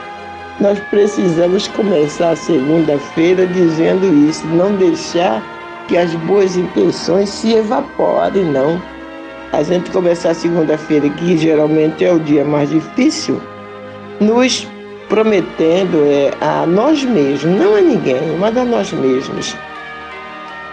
nós 0.60 0.78
precisamos 0.90 1.68
começar 1.68 2.30
a 2.30 2.36
segunda-feira 2.36 3.46
dizendo 3.46 4.06
isso, 4.28 4.46
não 4.46 4.74
deixar 4.74 5.42
que 5.88 5.96
as 5.96 6.14
boas 6.14 6.56
intenções 6.56 7.28
se 7.28 7.52
evaporem, 7.54 8.44
não. 8.44 8.80
A 9.52 9.62
gente 9.62 9.90
começar 9.90 10.32
segunda-feira, 10.32 11.10
que 11.10 11.36
geralmente 11.36 12.02
é 12.02 12.10
o 12.10 12.18
dia 12.18 12.42
mais 12.42 12.70
difícil, 12.70 13.38
nos 14.18 14.66
prometendo 15.10 16.06
é, 16.06 16.30
a 16.40 16.64
nós 16.64 17.04
mesmos, 17.04 17.60
não 17.60 17.76
a 17.76 17.80
ninguém, 17.82 18.34
mas 18.38 18.56
a 18.56 18.64
nós 18.64 18.90
mesmos, 18.94 19.54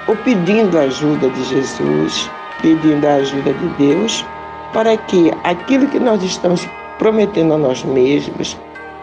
ou 0.07 0.15
pedindo 0.15 0.77
a 0.77 0.83
ajuda 0.83 1.29
de 1.29 1.43
Jesus, 1.43 2.31
pedindo 2.61 3.05
a 3.05 3.15
ajuda 3.15 3.51
de 3.51 3.67
Deus, 3.77 4.25
para 4.71 4.95
que 4.95 5.29
aquilo 5.43 5.85
que 5.87 5.99
nós 5.99 6.23
estamos 6.23 6.65
prometendo 6.97 7.55
a 7.55 7.57
nós 7.57 7.83
mesmos, 7.83 8.57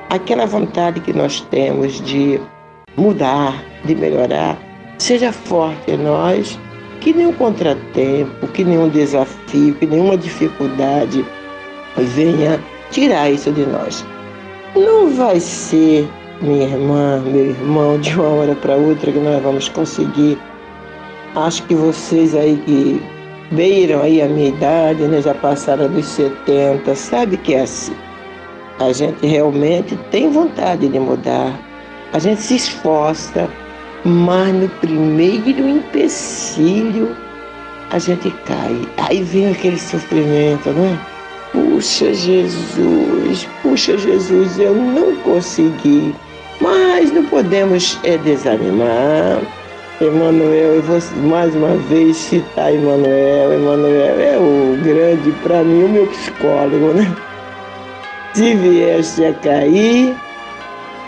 aquela 0.09 0.47
vontade 0.47 1.01
que 1.01 1.13
nós 1.13 1.43
temos 1.51 2.01
de 2.01 2.41
mudar, 2.97 3.63
de 3.85 3.95
melhorar, 3.95 4.57
seja 4.97 5.33
forte 5.33 5.91
em 5.91 5.99
nós, 5.99 6.59
que 7.07 7.13
nenhum 7.13 7.33
contratempo, 7.35 8.49
que 8.49 8.65
nenhum 8.65 8.89
desafio, 8.89 9.75
que 9.77 9.87
nenhuma 9.87 10.17
dificuldade 10.17 11.25
venha 11.97 12.61
tirar 12.91 13.31
isso 13.31 13.53
de 13.53 13.65
nós. 13.65 14.05
Não 14.75 15.09
vai 15.11 15.39
ser, 15.39 16.05
minha 16.43 16.65
irmã, 16.65 17.23
meu 17.25 17.51
irmão, 17.51 17.97
de 18.01 18.13
uma 18.17 18.29
hora 18.29 18.55
para 18.57 18.75
outra 18.75 19.13
que 19.13 19.21
nós 19.21 19.41
vamos 19.41 19.69
conseguir 19.69 20.37
Acho 21.37 21.63
que 21.65 21.75
vocês 21.75 22.35
aí 22.35 22.57
que 22.65 23.01
beiram 23.55 24.01
aí 24.01 24.23
a 24.23 24.27
minha 24.27 24.49
idade, 24.49 25.03
né, 25.03 25.21
já 25.21 25.35
passaram 25.35 25.87
dos 25.87 26.07
70, 26.07 26.95
sabe 26.95 27.37
que 27.37 27.53
é 27.53 27.61
assim. 27.61 27.95
A 28.81 28.91
gente 28.91 29.25
realmente 29.25 29.95
tem 30.11 30.31
vontade 30.31 30.89
de 30.89 30.99
mudar. 30.99 31.53
A 32.15 32.19
gente 32.19 32.41
se 32.41 32.57
esforça, 32.57 33.51
mas 34.07 34.55
no 34.55 34.69
primeiro 34.69 35.69
empecilho 35.69 37.15
a 37.91 37.99
gente 37.99 38.31
cai. 38.45 38.81
Aí 38.99 39.23
vem 39.23 39.51
aquele 39.51 39.79
sofrimento, 39.79 40.71
né? 40.71 40.99
Puxa 41.53 42.15
Jesus, 42.15 43.49
puxa 43.63 43.99
Jesus, 43.99 44.59
eu 44.59 44.75
não 44.75 45.17
consegui. 45.17 46.15
Mas 46.61 47.13
não 47.13 47.25
podemos 47.25 47.99
é, 48.03 48.17
desanimar 48.19 49.41
Emanuel, 50.01 50.77
eu 50.77 50.83
vou 50.83 50.99
mais 51.29 51.55
uma 51.55 51.77
vez 51.89 52.17
citar 52.17 52.73
Emanuel. 52.73 53.53
Emanuel 53.53 54.21
é 54.21 54.37
o 54.39 54.79
grande, 54.83 55.33
para 55.43 55.63
mim, 55.65 55.85
o 55.85 55.89
meu 55.89 56.07
psicólogo, 56.07 56.93
né? 56.93 57.17
Se 58.35 58.55
vieste 58.55 59.25
a 59.25 59.33
cair, 59.35 60.15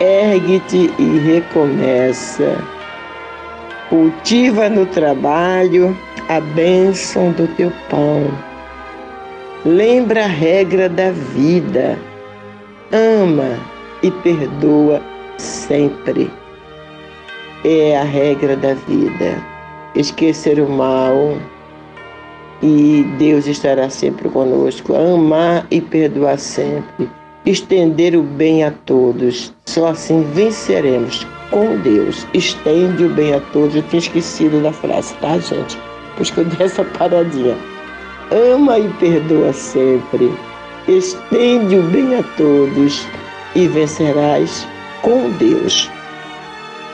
ergue-te 0.00 0.90
e 0.98 1.18
recomeça. 1.18 2.77
Cultiva 3.88 4.68
no 4.68 4.86
trabalho 4.86 5.96
a 6.28 6.40
bênção 6.40 7.32
do 7.32 7.46
teu 7.56 7.72
pão. 7.88 8.26
Lembra 9.64 10.24
a 10.24 10.28
regra 10.28 10.88
da 10.88 11.10
vida. 11.10 11.98
Ama 12.92 13.58
e 14.02 14.10
perdoa 14.10 15.00
sempre 15.36 16.30
é 17.64 17.96
a 17.96 18.04
regra 18.04 18.56
da 18.56 18.74
vida. 18.74 19.42
Esquecer 19.94 20.60
o 20.60 20.68
mal 20.68 21.36
e 22.62 23.04
Deus 23.18 23.46
estará 23.46 23.90
sempre 23.90 24.28
conosco. 24.28 24.94
Amar 24.94 25.66
e 25.70 25.80
perdoar 25.80 26.38
sempre. 26.38 27.08
Estender 27.48 28.14
o 28.14 28.22
bem 28.22 28.62
a 28.62 28.70
todos. 28.84 29.54
Só 29.64 29.86
assim 29.86 30.22
venceremos 30.34 31.26
com 31.50 31.78
Deus. 31.78 32.26
Estende 32.34 33.04
o 33.04 33.08
bem 33.08 33.32
a 33.32 33.40
todos. 33.40 33.74
Eu 33.74 33.82
tinha 33.84 34.00
esquecido 34.00 34.62
da 34.62 34.70
frase, 34.70 35.14
tá, 35.14 35.38
gente? 35.38 35.78
Pois 36.14 36.30
que 36.30 36.40
eu 36.40 36.44
dei 36.44 36.66
essa 36.66 36.84
paradinha. 36.84 37.56
Ama 38.30 38.78
e 38.78 38.88
perdoa 39.00 39.50
sempre. 39.54 40.30
Estende 40.86 41.76
o 41.76 41.82
bem 41.84 42.16
a 42.16 42.22
todos 42.36 43.06
e 43.54 43.66
vencerás 43.66 44.68
com 45.00 45.30
Deus. 45.38 45.90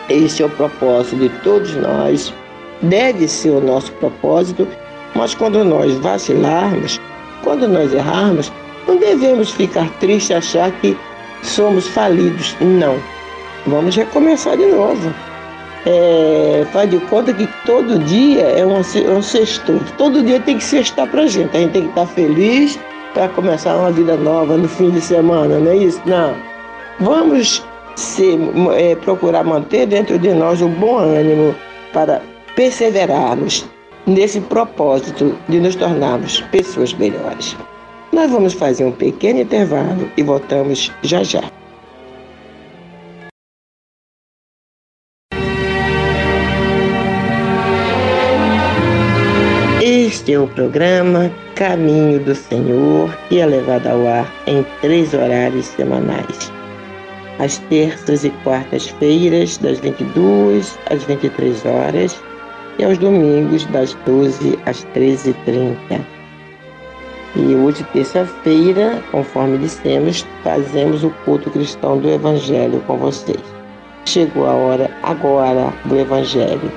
Esse 0.09 0.45
é 0.45 0.47
o 0.47 0.51
propósito 0.51 1.17
de 1.17 1.31
todos 1.41 1.75
nós, 1.75 2.33
deve 2.81 3.27
ser 3.27 3.51
o 3.51 3.61
nosso 3.61 3.91
propósito, 3.95 4.69
mas 5.17 5.35
quando 5.35 5.65
nós 5.65 5.95
vacilarmos, 5.95 7.01
quando 7.43 7.67
nós 7.67 7.93
errarmos, 7.93 8.53
não 8.87 8.97
devemos 8.97 9.51
ficar 9.51 9.89
tristes 9.99 10.31
e 10.31 10.35
achar 10.35 10.71
que 10.81 10.97
somos 11.43 11.87
falidos. 11.89 12.57
Não. 12.61 12.97
Vamos 13.67 13.97
recomeçar 13.97 14.57
de 14.57 14.67
novo. 14.67 15.13
É, 15.87 16.67
faz 16.73 16.91
de 16.91 16.99
conta 16.99 17.33
que 17.33 17.47
todo 17.67 17.99
dia 18.01 18.43
é 18.43 18.65
um, 18.65 18.79
um 18.79 19.23
sexto. 19.23 19.81
Todo 19.99 20.23
dia 20.23 20.41
tem 20.41 20.59
que 20.59 20.65
sextar 20.65 21.07
pra 21.09 21.27
gente. 21.27 21.57
A 21.57 21.61
gente 21.61 21.73
tem 21.73 21.83
que 21.83 21.89
estar 21.89 22.07
feliz 22.07 22.79
para 23.13 23.29
começar 23.29 23.77
uma 23.77 23.91
vida 23.91 24.17
nova 24.17 24.57
no 24.57 24.69
fim 24.69 24.91
de 24.91 25.01
semana, 25.01 25.59
não 25.59 25.71
é 25.71 25.77
isso? 25.77 26.01
Não. 26.05 26.35
Vamos 27.01 27.65
se, 27.97 28.39
é, 28.77 28.97
procurar 28.97 29.45
manter 29.45 29.87
dentro 29.87 30.19
de 30.19 30.33
nós 30.33 30.61
o 30.61 30.69
bom 30.69 30.99
ânimo 30.99 31.55
para 31.93 32.21
perseverarmos 32.57 33.67
nesse 34.07 34.41
propósito 34.41 35.37
de 35.49 35.61
nos 35.61 35.77
tornarmos 35.77 36.41
pessoas 36.51 36.93
melhores. 36.93 37.57
Nós 38.15 38.31
vamos 38.31 38.53
fazer 38.53 38.85
um 38.85 38.93
pequeno 38.93 39.41
intervalo 39.41 40.09
e 40.17 40.23
voltamos 40.23 40.93
já 41.03 41.25
já. 41.25 41.43
Este 49.83 50.35
é 50.35 50.39
o 50.39 50.47
programa 50.47 51.29
Caminho 51.57 52.21
do 52.21 52.37
Senhor, 52.37 53.13
e 53.33 53.41
é 53.41 53.47
levado 53.47 53.89
ao 53.89 54.07
ar 54.07 54.33
em 54.47 54.65
três 54.81 55.13
horários 55.13 55.67
semanais. 55.67 56.53
Às 57.41 57.59
terças 57.69 58.25
e 58.25 58.31
quartas-feiras, 58.45 59.59
das 59.59 59.81
22 59.81 60.79
às 60.89 61.03
23 61.03 61.67
horas, 61.67 62.23
e 62.79 62.85
aos 62.85 62.97
domingos, 62.97 63.65
das 63.67 63.93
12 64.07 64.57
às 64.67 64.85
13h30. 64.95 66.14
E 67.37 67.57
hoje, 67.57 67.85
terça-feira, 67.93 69.03
conforme 69.11 69.59
dissemos, 69.59 70.25
fazemos 70.45 71.03
o 71.03 71.11
culto 71.25 71.51
cristão 71.51 71.99
do 71.99 72.09
Evangelho 72.09 72.81
com 72.87 72.97
vocês. 72.97 73.43
Chegou 74.05 74.47
a 74.47 74.53
hora 74.53 74.89
agora 75.03 75.73
do 75.87 75.99
Evangelho. 75.99 76.71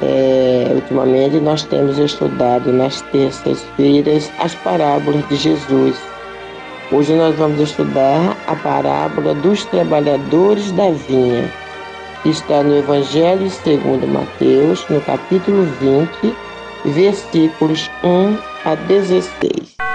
É, 0.00 0.70
ultimamente 0.74 1.38
nós 1.40 1.62
temos 1.64 1.98
estudado 1.98 2.72
nas 2.72 3.02
terças-feiras 3.12 4.32
as 4.38 4.54
parábolas 4.54 5.28
de 5.28 5.36
Jesus. 5.36 6.00
Hoje 6.90 7.12
nós 7.12 7.36
vamos 7.36 7.60
estudar 7.60 8.34
a 8.46 8.56
parábola 8.56 9.34
dos 9.34 9.66
trabalhadores 9.66 10.72
da 10.72 10.90
vinha, 10.90 11.52
está 12.24 12.62
no 12.62 12.78
Evangelho 12.78 13.50
segundo 13.50 14.08
Mateus, 14.08 14.86
no 14.88 15.02
capítulo 15.02 15.64
20, 15.80 16.34
versículos 16.86 17.90
1 18.02 18.49
a 18.64 18.76
16. 18.76 19.89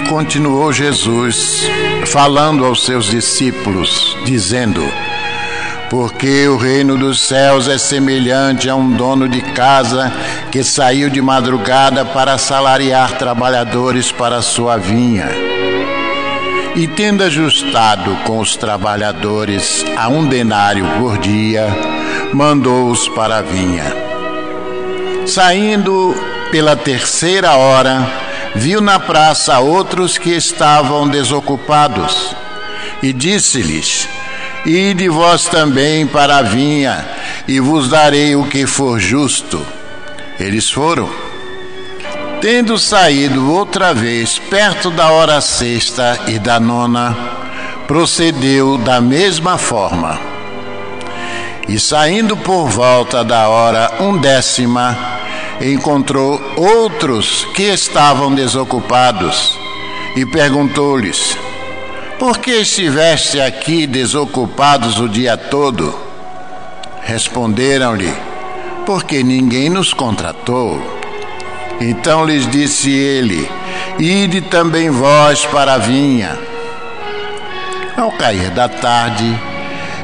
Continuou 0.00 0.72
Jesus 0.72 1.62
falando 2.06 2.64
aos 2.64 2.84
seus 2.84 3.06
discípulos, 3.06 4.16
dizendo: 4.24 4.82
Porque 5.88 6.46
o 6.48 6.56
reino 6.56 6.96
dos 6.96 7.20
céus 7.20 7.68
é 7.68 7.78
semelhante 7.78 8.68
a 8.68 8.74
um 8.74 8.90
dono 8.90 9.28
de 9.28 9.40
casa 9.40 10.12
que 10.50 10.62
saiu 10.64 11.08
de 11.08 11.20
madrugada 11.20 12.04
para 12.04 12.34
assalariar 12.34 13.12
trabalhadores 13.18 14.10
para 14.10 14.42
sua 14.42 14.76
vinha. 14.76 15.28
E 16.74 16.86
tendo 16.86 17.24
ajustado 17.24 18.14
com 18.26 18.38
os 18.38 18.56
trabalhadores 18.56 19.84
a 19.96 20.08
um 20.08 20.26
denário 20.26 20.84
por 20.98 21.16
dia, 21.18 21.68
mandou-os 22.32 23.08
para 23.08 23.38
a 23.38 23.42
vinha. 23.42 23.84
Saindo 25.26 26.14
pela 26.50 26.76
terceira 26.76 27.56
hora, 27.56 28.25
viu 28.54 28.80
na 28.80 28.98
praça 28.98 29.58
outros 29.58 30.16
que 30.18 30.30
estavam 30.30 31.08
desocupados 31.08 32.34
e 33.02 33.12
disse-lhes: 33.12 34.08
Ide 34.64 35.08
vós 35.08 35.44
também 35.44 36.06
para 36.06 36.38
a 36.38 36.42
vinha, 36.42 37.06
e 37.46 37.60
vos 37.60 37.88
darei 37.88 38.34
o 38.34 38.44
que 38.44 38.66
for 38.66 38.98
justo. 38.98 39.64
Eles 40.38 40.70
foram. 40.70 41.08
Tendo 42.40 42.78
saído 42.78 43.52
outra 43.52 43.94
vez 43.94 44.38
perto 44.38 44.90
da 44.90 45.10
hora 45.10 45.40
sexta 45.40 46.18
e 46.26 46.38
da 46.38 46.60
nona, 46.60 47.16
procedeu 47.86 48.76
da 48.76 49.00
mesma 49.00 49.56
forma. 49.56 50.18
E 51.68 51.80
saindo 51.80 52.36
por 52.36 52.68
volta 52.68 53.24
da 53.24 53.48
hora 53.48 53.90
undécima, 54.00 54.96
encontrou 55.60 56.40
outros 56.56 57.46
que 57.54 57.62
estavam 57.62 58.34
desocupados 58.34 59.58
e 60.16 60.24
perguntou-lhes: 60.26 61.36
Por 62.18 62.38
que 62.38 62.50
estiveste 62.50 63.40
aqui 63.40 63.86
desocupados 63.86 64.98
o 64.98 65.08
dia 65.08 65.36
todo? 65.36 65.94
Responderam-lhe: 67.02 68.12
Porque 68.84 69.22
ninguém 69.22 69.70
nos 69.70 69.92
contratou. 69.92 70.80
Então 71.80 72.24
lhes 72.24 72.48
disse 72.50 72.90
ele: 72.90 73.48
Ide 73.98 74.42
também 74.42 74.90
vós 74.90 75.44
para 75.46 75.74
a 75.74 75.78
vinha. 75.78 76.38
Ao 77.96 78.12
cair 78.12 78.50
da 78.50 78.68
tarde, 78.68 79.38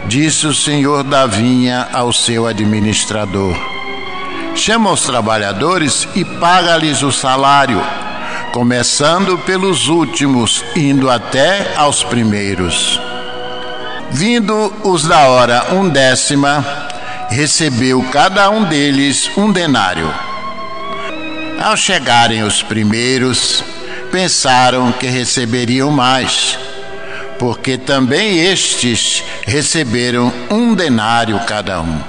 disse 0.06 0.46
o 0.46 0.54
senhor 0.54 1.02
da 1.02 1.26
vinha 1.26 1.88
ao 1.92 2.12
seu 2.12 2.46
administrador: 2.46 3.71
chama 4.54 4.90
os 4.90 5.02
trabalhadores 5.02 6.06
e 6.14 6.24
paga-lhes 6.24 7.02
o 7.02 7.10
salário, 7.10 7.82
começando 8.52 9.38
pelos 9.38 9.88
últimos, 9.88 10.64
indo 10.76 11.10
até 11.10 11.72
aos 11.76 12.04
primeiros. 12.04 13.00
Vindo 14.10 14.72
os 14.84 15.04
da 15.04 15.20
hora 15.28 15.72
undécima, 15.72 16.64
recebeu 17.30 18.02
cada 18.12 18.50
um 18.50 18.64
deles 18.64 19.30
um 19.36 19.50
denário. 19.50 20.12
Ao 21.62 21.76
chegarem 21.76 22.42
os 22.42 22.62
primeiros, 22.62 23.64
pensaram 24.10 24.92
que 24.92 25.06
receberiam 25.06 25.90
mais, 25.90 26.58
porque 27.38 27.78
também 27.78 28.38
estes 28.38 29.24
receberam 29.46 30.32
um 30.50 30.74
denário 30.74 31.40
cada 31.46 31.80
um. 31.80 32.00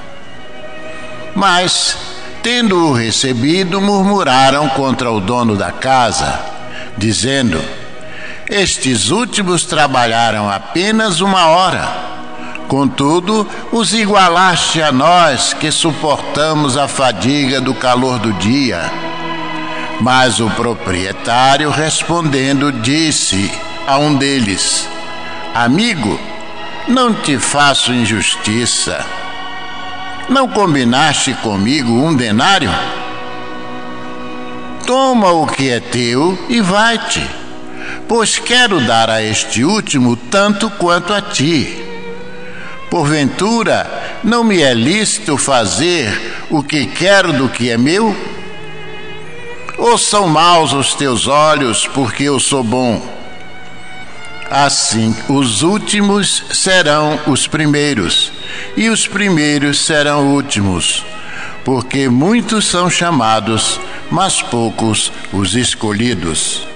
Mas 1.36 1.98
Tendo-o 2.44 2.92
recebido, 2.92 3.80
murmuraram 3.80 4.68
contra 4.68 5.10
o 5.10 5.22
dono 5.22 5.56
da 5.56 5.72
casa, 5.72 6.42
dizendo: 6.98 7.64
Estes 8.50 9.12
últimos 9.12 9.64
trabalharam 9.64 10.50
apenas 10.50 11.22
uma 11.22 11.46
hora. 11.46 11.88
Contudo, 12.68 13.48
os 13.72 13.94
igualaste 13.94 14.82
a 14.82 14.92
nós 14.92 15.54
que 15.54 15.72
suportamos 15.72 16.76
a 16.76 16.86
fadiga 16.86 17.62
do 17.62 17.74
calor 17.74 18.20
do 18.20 18.34
dia. 18.34 18.92
Mas 20.02 20.42
o 20.42 20.50
proprietário, 20.50 21.70
respondendo, 21.70 22.74
disse 22.74 23.50
a 23.88 23.98
um 23.98 24.16
deles: 24.16 24.86
Amigo, 25.56 26.20
não 26.90 27.14
te 27.14 27.40
faço 27.40 27.94
injustiça 27.94 29.23
não 30.30 30.48
combinaste 30.48 31.34
comigo 31.36 31.92
um 31.92 32.16
denário? 32.16 32.72
Toma 34.86 35.32
o 35.32 35.48
que 35.48 35.70
é 35.70 35.80
teu 35.80 36.38
e 36.50 36.62
vai-te, 36.62 37.26
pois 38.08 38.38
quero 38.38 38.82
dar 38.82 39.10
a 39.10 39.22
este 39.22 39.64
último 39.64 40.16
tanto 40.16 40.70
quanto 40.72 41.14
a 41.14 41.22
ti. 41.22 41.82
Porventura, 42.90 44.20
não 44.24 44.44
me 44.44 44.62
é 44.62 44.74
lícito 44.74 45.38
fazer 45.38 46.46
o 46.50 46.62
que 46.62 46.86
quero 46.86 47.34
do 47.34 47.50
que 47.50 47.70
é 47.70 47.78
meu? 47.78 48.16
Ou 49.78 49.98
são 49.98 50.28
maus 50.28 50.74
os 50.74 50.94
teus 50.94 51.28
olhos, 51.28 51.88
porque 51.88 52.24
eu 52.24 52.40
sou 52.40 52.64
bom? 52.64 53.02
Assim, 54.50 55.16
os 55.28 55.64
últimos 55.64 56.44
serão 56.52 57.20
os 57.26 57.48
primeiros, 57.48 58.32
e 58.76 58.90
os 58.90 59.08
primeiros 59.08 59.86
serão 59.86 60.34
últimos, 60.34 61.06
porque 61.64 62.10
muitos 62.10 62.66
são 62.66 62.90
chamados, 62.90 63.80
mas 64.12 64.42
poucos 64.42 65.12
os 65.32 65.56
escolhidos. 65.56 66.73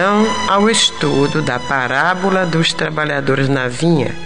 Então 0.00 0.26
ao 0.48 0.70
estudo 0.70 1.42
da 1.42 1.58
parábola 1.58 2.46
dos 2.46 2.72
trabalhadores 2.72 3.50
na 3.50 3.68
vinha, 3.68 4.16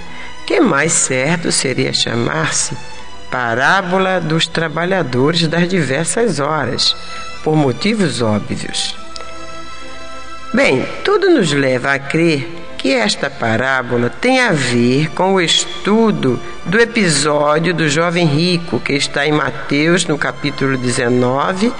que 0.47 0.61
mais 0.61 0.93
certo 0.93 1.51
seria 1.51 1.93
chamar-se 1.93 2.77
Parábola 3.29 4.21
dos 4.21 4.47
Trabalhadores 4.47 5.49
das 5.49 5.69
Diversas 5.69 6.39
Horas, 6.39 6.95
por 7.43 7.57
motivos 7.57 8.23
óbvios. 8.23 8.95
Bem, 10.53 10.87
tudo 11.03 11.29
nos 11.29 11.53
leva 11.53 11.93
a 11.93 11.99
crer 11.99 12.49
que 12.79 12.93
esta 12.93 13.29
parábola 13.29 14.09
tem 14.09 14.39
a 14.39 14.53
ver 14.53 15.11
com 15.11 15.35
o 15.35 15.41
estudo 15.41 16.39
do 16.65 16.79
episódio 16.79 17.75
do 17.75 17.89
jovem 17.89 18.27
rico 18.27 18.79
que 18.79 18.93
está 18.93 19.27
em 19.27 19.33
Mateus, 19.33 20.07
no 20.07 20.17
capítulo 20.17 20.79
19, 20.79 21.73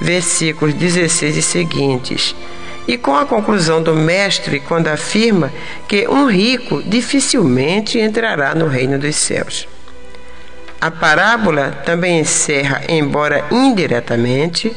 versículos 0.00 0.72
16 0.72 1.36
e 1.36 1.42
seguintes, 1.42 2.34
e 2.86 2.96
com 2.98 3.14
a 3.14 3.26
conclusão 3.26 3.82
do 3.82 3.94
Mestre 3.94 4.60
quando 4.60 4.88
afirma 4.88 5.52
que 5.88 6.06
um 6.08 6.26
rico 6.26 6.82
dificilmente 6.82 7.98
entrará 7.98 8.54
no 8.54 8.66
reino 8.66 8.98
dos 8.98 9.16
céus. 9.16 9.68
A 10.80 10.90
parábola 10.90 11.70
também 11.84 12.20
encerra, 12.20 12.82
embora 12.88 13.44
indiretamente, 13.50 14.74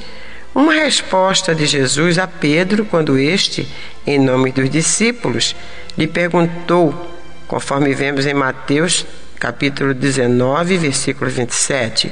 uma 0.54 0.74
resposta 0.74 1.54
de 1.54 1.66
Jesus 1.66 2.18
a 2.20 2.28
Pedro 2.28 2.86
quando 2.86 3.18
este, 3.18 3.68
em 4.06 4.20
nome 4.20 4.52
dos 4.52 4.70
discípulos, 4.70 5.56
lhe 5.98 6.08
perguntou, 6.08 7.12
conforme 7.48 7.94
vemos 7.94 8.26
em 8.26 8.34
Mateus 8.34 9.06
capítulo 9.40 9.94
19, 9.94 10.78
versículo 10.78 11.30
27, 11.30 12.12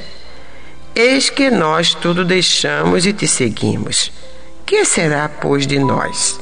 Eis 0.94 1.30
que 1.30 1.50
nós 1.50 1.94
tudo 1.94 2.24
deixamos 2.24 3.06
e 3.06 3.12
te 3.12 3.26
seguimos. 3.26 4.12
Que 4.66 4.84
será, 4.84 5.28
pois, 5.28 5.66
de 5.66 5.78
nós? 5.78 6.40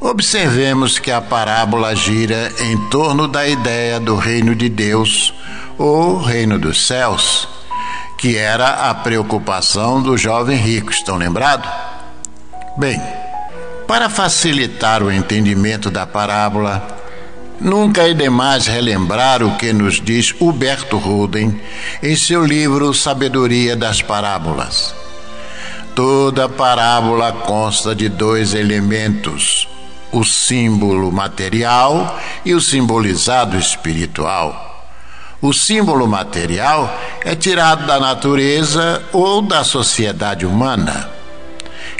Observemos 0.00 0.98
que 0.98 1.10
a 1.10 1.20
parábola 1.20 1.94
gira 1.96 2.52
em 2.60 2.76
torno 2.88 3.26
da 3.26 3.48
ideia 3.48 3.98
do 3.98 4.14
reino 4.14 4.54
de 4.54 4.68
Deus 4.68 5.34
ou 5.76 6.18
reino 6.18 6.58
dos 6.58 6.86
céus, 6.86 7.48
que 8.16 8.36
era 8.36 8.88
a 8.90 8.94
preocupação 8.94 10.00
do 10.00 10.16
jovem 10.16 10.56
rico. 10.56 10.90
Estão 10.90 11.16
lembrados? 11.16 11.68
Bem, 12.76 13.00
para 13.86 14.08
facilitar 14.08 15.02
o 15.02 15.10
entendimento 15.10 15.90
da 15.90 16.06
parábola, 16.06 16.86
nunca 17.60 18.08
é 18.08 18.14
demais 18.14 18.66
relembrar 18.66 19.42
o 19.42 19.56
que 19.56 19.72
nos 19.72 20.00
diz 20.00 20.34
Huberto 20.38 20.98
Ruden 20.98 21.60
em 22.02 22.14
seu 22.14 22.44
livro 22.44 22.92
Sabedoria 22.94 23.74
das 23.74 24.02
Parábolas. 24.02 24.94
Toda 25.96 26.46
parábola 26.46 27.32
consta 27.32 27.94
de 27.94 28.10
dois 28.10 28.52
elementos 28.52 29.66
o 30.12 30.22
símbolo 30.22 31.10
material 31.10 32.20
e 32.44 32.52
o 32.52 32.60
simbolizado 32.60 33.56
espiritual. 33.56 34.92
O 35.40 35.54
símbolo 35.54 36.06
material 36.06 36.94
é 37.24 37.34
tirado 37.34 37.86
da 37.86 37.98
natureza 37.98 39.02
ou 39.10 39.40
da 39.40 39.64
sociedade 39.64 40.44
humana. 40.44 41.08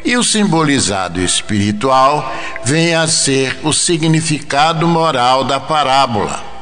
E 0.05 0.15
o 0.15 0.23
simbolizado 0.23 1.19
espiritual 1.19 2.31
vem 2.67 2.95
a 2.95 3.09
ser 3.09 3.59
o 3.65 3.73
significado 3.73 4.87
moral 4.87 5.43
da 5.43 5.59
parábola. 5.59 6.56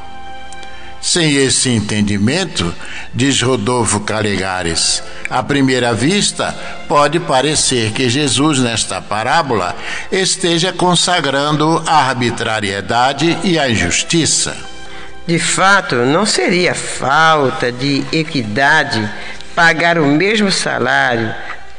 Sem 1.05 1.35
esse 1.35 1.69
entendimento, 1.69 2.73
diz 3.13 3.39
Rodolfo 3.39 3.99
Calegares, 3.99 5.03
à 5.29 5.43
primeira 5.43 5.93
vista, 5.93 6.51
pode 6.87 7.19
parecer 7.19 7.91
que 7.91 8.09
Jesus, 8.09 8.57
nesta 8.57 8.99
parábola, 8.99 9.75
esteja 10.11 10.73
consagrando 10.73 11.83
a 11.85 12.09
arbitrariedade 12.09 13.37
e 13.43 13.59
a 13.59 13.69
injustiça. 13.69 14.57
De 15.27 15.37
fato, 15.37 15.93
não 15.97 16.25
seria 16.25 16.73
falta 16.73 17.71
de 17.71 18.03
equidade 18.11 19.07
pagar 19.53 19.99
o 19.99 20.07
mesmo 20.07 20.51
salário 20.51 21.31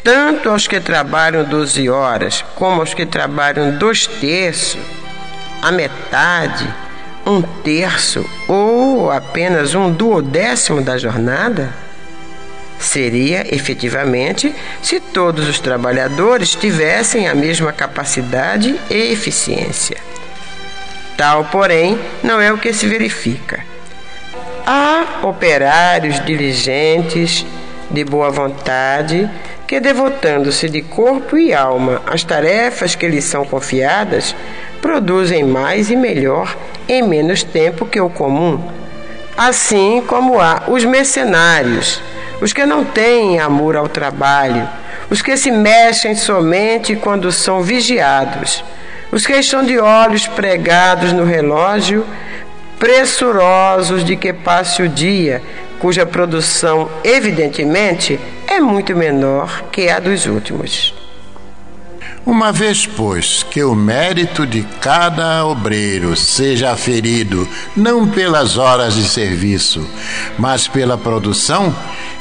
tanto 0.04 0.50
aos 0.50 0.68
que 0.68 0.78
trabalham 0.78 1.42
12 1.42 1.90
horas 1.90 2.44
como 2.54 2.80
aos 2.80 2.94
que 2.94 3.04
trabalham 3.04 3.76
dois 3.76 4.06
terços, 4.06 4.80
a 5.60 5.72
metade 5.72 6.85
um 7.26 7.42
terço 7.42 8.24
ou 8.46 9.10
apenas 9.10 9.74
um 9.74 9.90
duodécimo 9.90 10.80
da 10.80 10.96
jornada? 10.96 11.70
Seria 12.78 13.44
efetivamente 13.52 14.54
se 14.80 15.00
todos 15.00 15.48
os 15.48 15.58
trabalhadores 15.58 16.54
tivessem 16.54 17.28
a 17.28 17.34
mesma 17.34 17.72
capacidade 17.72 18.78
e 18.88 19.12
eficiência. 19.12 19.96
Tal, 21.16 21.46
porém, 21.46 21.98
não 22.22 22.40
é 22.40 22.52
o 22.52 22.58
que 22.58 22.72
se 22.72 22.86
verifica. 22.86 23.64
Há 24.66 25.20
operários 25.22 26.22
diligentes, 26.24 27.46
de 27.90 28.04
boa 28.04 28.30
vontade, 28.30 29.28
que, 29.66 29.80
devotando-se 29.80 30.68
de 30.68 30.82
corpo 30.82 31.38
e 31.38 31.54
alma 31.54 32.02
às 32.06 32.22
tarefas 32.22 32.94
que 32.94 33.08
lhes 33.08 33.24
são 33.24 33.44
confiadas, 33.44 34.36
produzem 34.86 35.42
mais 35.42 35.90
e 35.90 35.96
melhor 35.96 36.56
em 36.88 37.02
menos 37.02 37.42
tempo 37.42 37.84
que 37.84 38.00
o 38.00 38.08
comum. 38.08 38.70
Assim 39.36 40.00
como 40.06 40.40
há 40.40 40.62
os 40.68 40.84
mercenários, 40.84 42.00
os 42.40 42.52
que 42.52 42.64
não 42.64 42.84
têm 42.84 43.40
amor 43.40 43.74
ao 43.74 43.88
trabalho, 43.88 44.68
os 45.10 45.20
que 45.20 45.36
se 45.36 45.50
mexem 45.50 46.14
somente 46.14 46.94
quando 46.94 47.32
são 47.32 47.62
vigiados, 47.62 48.62
os 49.10 49.26
que 49.26 49.32
estão 49.32 49.64
de 49.64 49.76
olhos 49.76 50.28
pregados 50.28 51.12
no 51.12 51.24
relógio, 51.24 52.06
pressurosos 52.78 54.04
de 54.04 54.14
que 54.14 54.32
passe 54.32 54.84
o 54.84 54.88
dia, 54.88 55.42
cuja 55.80 56.06
produção, 56.06 56.88
evidentemente, 57.02 58.20
é 58.46 58.60
muito 58.60 58.94
menor 58.94 59.64
que 59.72 59.88
a 59.88 59.98
dos 59.98 60.26
últimos. 60.26 60.94
Uma 62.26 62.50
vez, 62.50 62.84
pois, 62.84 63.44
que 63.44 63.62
o 63.62 63.72
mérito 63.72 64.44
de 64.44 64.64
cada 64.80 65.46
obreiro 65.46 66.16
seja 66.16 66.72
aferido 66.72 67.48
não 67.76 68.08
pelas 68.08 68.58
horas 68.58 68.94
de 68.94 69.04
serviço, 69.04 69.88
mas 70.36 70.66
pela 70.66 70.98
produção, 70.98 71.72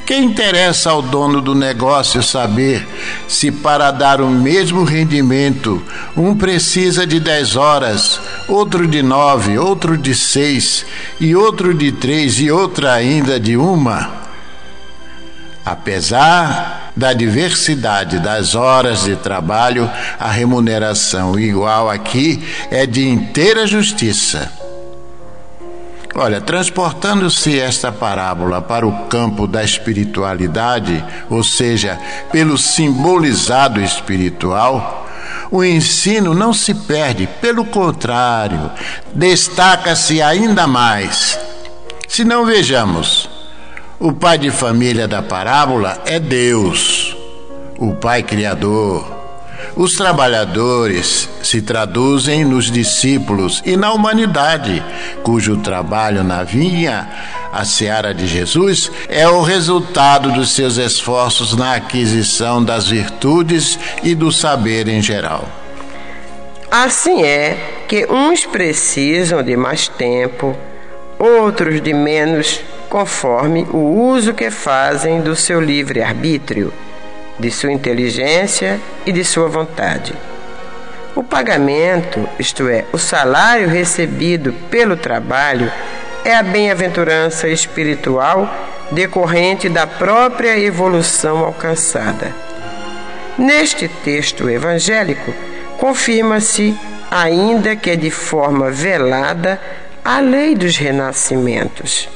que 0.06 0.16
interessa 0.16 0.92
ao 0.92 1.02
dono 1.02 1.42
do 1.42 1.56
negócio 1.56 2.22
saber 2.22 2.88
se, 3.28 3.52
para 3.52 3.90
dar 3.90 4.22
o 4.22 4.30
mesmo 4.30 4.84
rendimento, 4.84 5.82
um 6.16 6.36
precisa 6.36 7.08
de 7.08 7.20
dez 7.20 7.56
horas, 7.56 8.22
outro 8.48 8.88
de 8.88 9.02
nove, 9.02 9.58
outro 9.58 9.98
de 9.98 10.14
seis, 10.14 10.86
e 11.20 11.36
outro 11.36 11.74
de 11.74 11.92
três, 11.92 12.40
e 12.40 12.52
outra 12.52 12.94
ainda 12.94 13.40
de 13.40 13.58
uma? 13.58 14.25
Apesar 15.66 16.92
da 16.96 17.12
diversidade 17.12 18.20
das 18.20 18.54
horas 18.54 19.04
de 19.04 19.16
trabalho, 19.16 19.90
a 20.20 20.30
remuneração 20.30 21.40
igual 21.40 21.90
aqui 21.90 22.48
é 22.70 22.86
de 22.86 23.08
inteira 23.08 23.66
justiça. 23.66 24.52
Olha, 26.14 26.40
transportando-se 26.40 27.60
esta 27.60 27.92
parábola 27.92 28.62
para 28.62 28.88
o 28.88 29.08
campo 29.08 29.48
da 29.48 29.64
espiritualidade, 29.64 31.04
ou 31.30 31.44
seja, 31.44 32.00
pelo 32.32 32.58
simbolizado 32.58 33.82
espiritual, 33.82 35.06
o 35.52 35.64
ensino 35.64 36.34
não 36.34 36.54
se 36.54 36.74
perde, 36.74 37.28
pelo 37.42 37.66
contrário, 37.66 38.72
destaca-se 39.14 40.22
ainda 40.22 40.66
mais. 40.66 41.38
Se 42.08 42.24
não 42.24 42.46
vejamos, 42.46 43.35
o 44.00 44.12
pai 44.12 44.38
de 44.38 44.52
família 44.52 45.08
da 45.08 45.22
parábola 45.22 46.02
é 46.06 46.20
Deus, 46.20 47.16
o 47.78 47.94
Pai 47.94 48.24
Criador. 48.24 49.16
Os 49.76 49.96
trabalhadores 49.96 51.30
se 51.42 51.62
traduzem 51.62 52.44
nos 52.46 52.70
discípulos 52.70 53.62
e 53.66 53.76
na 53.76 53.94
humanidade, 53.94 54.84
cujo 55.24 55.58
trabalho 55.58 56.24
na 56.24 56.44
vinha, 56.44 57.10
a 57.52 57.64
seara 57.64 58.14
de 58.14 58.28
Jesus, 58.28 58.92
é 59.08 59.28
o 59.28 59.42
resultado 59.42 60.32
dos 60.32 60.52
seus 60.52 60.78
esforços 60.78 61.56
na 61.56 61.76
aquisição 61.76 62.64
das 62.64 62.88
virtudes 62.88 63.80
e 64.04 64.14
do 64.14 64.32
saber 64.32 64.88
em 64.88 65.02
geral. 65.02 65.48
Assim 66.70 67.24
é 67.24 67.58
que 67.88 68.06
uns 68.12 68.46
precisam 68.46 69.42
de 69.42 69.56
mais 69.56 69.88
tempo, 69.88 70.56
outros 71.18 71.82
de 71.82 71.94
menos 71.94 72.60
conforme 72.96 73.68
o 73.74 73.78
uso 73.78 74.34
que 74.34 74.50
fazem 74.50 75.20
do 75.20 75.36
seu 75.36 75.60
livre-arbítrio, 75.60 76.72
de 77.38 77.52
sua 77.52 77.74
inteligência 77.74 78.80
e 79.06 79.12
de 79.12 79.22
sua 79.22 79.50
vontade. 79.50 80.14
O 81.14 81.22
pagamento, 81.22 82.26
isto 82.40 82.70
é, 82.70 82.86
o 82.94 82.98
salário 82.98 83.68
recebido 83.68 84.54
pelo 84.72 84.96
trabalho, 84.96 85.70
é 86.24 86.36
a 86.36 86.42
bem-aventurança 86.42 87.50
espiritual 87.50 88.50
decorrente 88.90 89.68
da 89.68 89.86
própria 89.86 90.58
evolução 90.58 91.40
alcançada. 91.40 92.34
Neste 93.38 93.90
texto 93.90 94.50
evangélico, 94.50 95.34
confirma-se, 95.78 96.74
ainda 97.12 97.76
que 97.76 97.94
de 97.98 98.10
forma 98.10 98.72
velada, 98.72 99.60
a 100.02 100.22
lei 100.22 100.56
dos 100.56 100.78
renascimentos. 100.78 102.08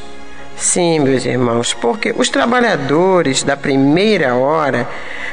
Sim, 0.59 0.99
meus 0.99 1.25
irmãos, 1.25 1.73
porque 1.73 2.13
os 2.17 2.27
trabalhadores 2.27 3.43
da 3.43 3.55
primeira 3.55 4.35
hora 4.35 4.85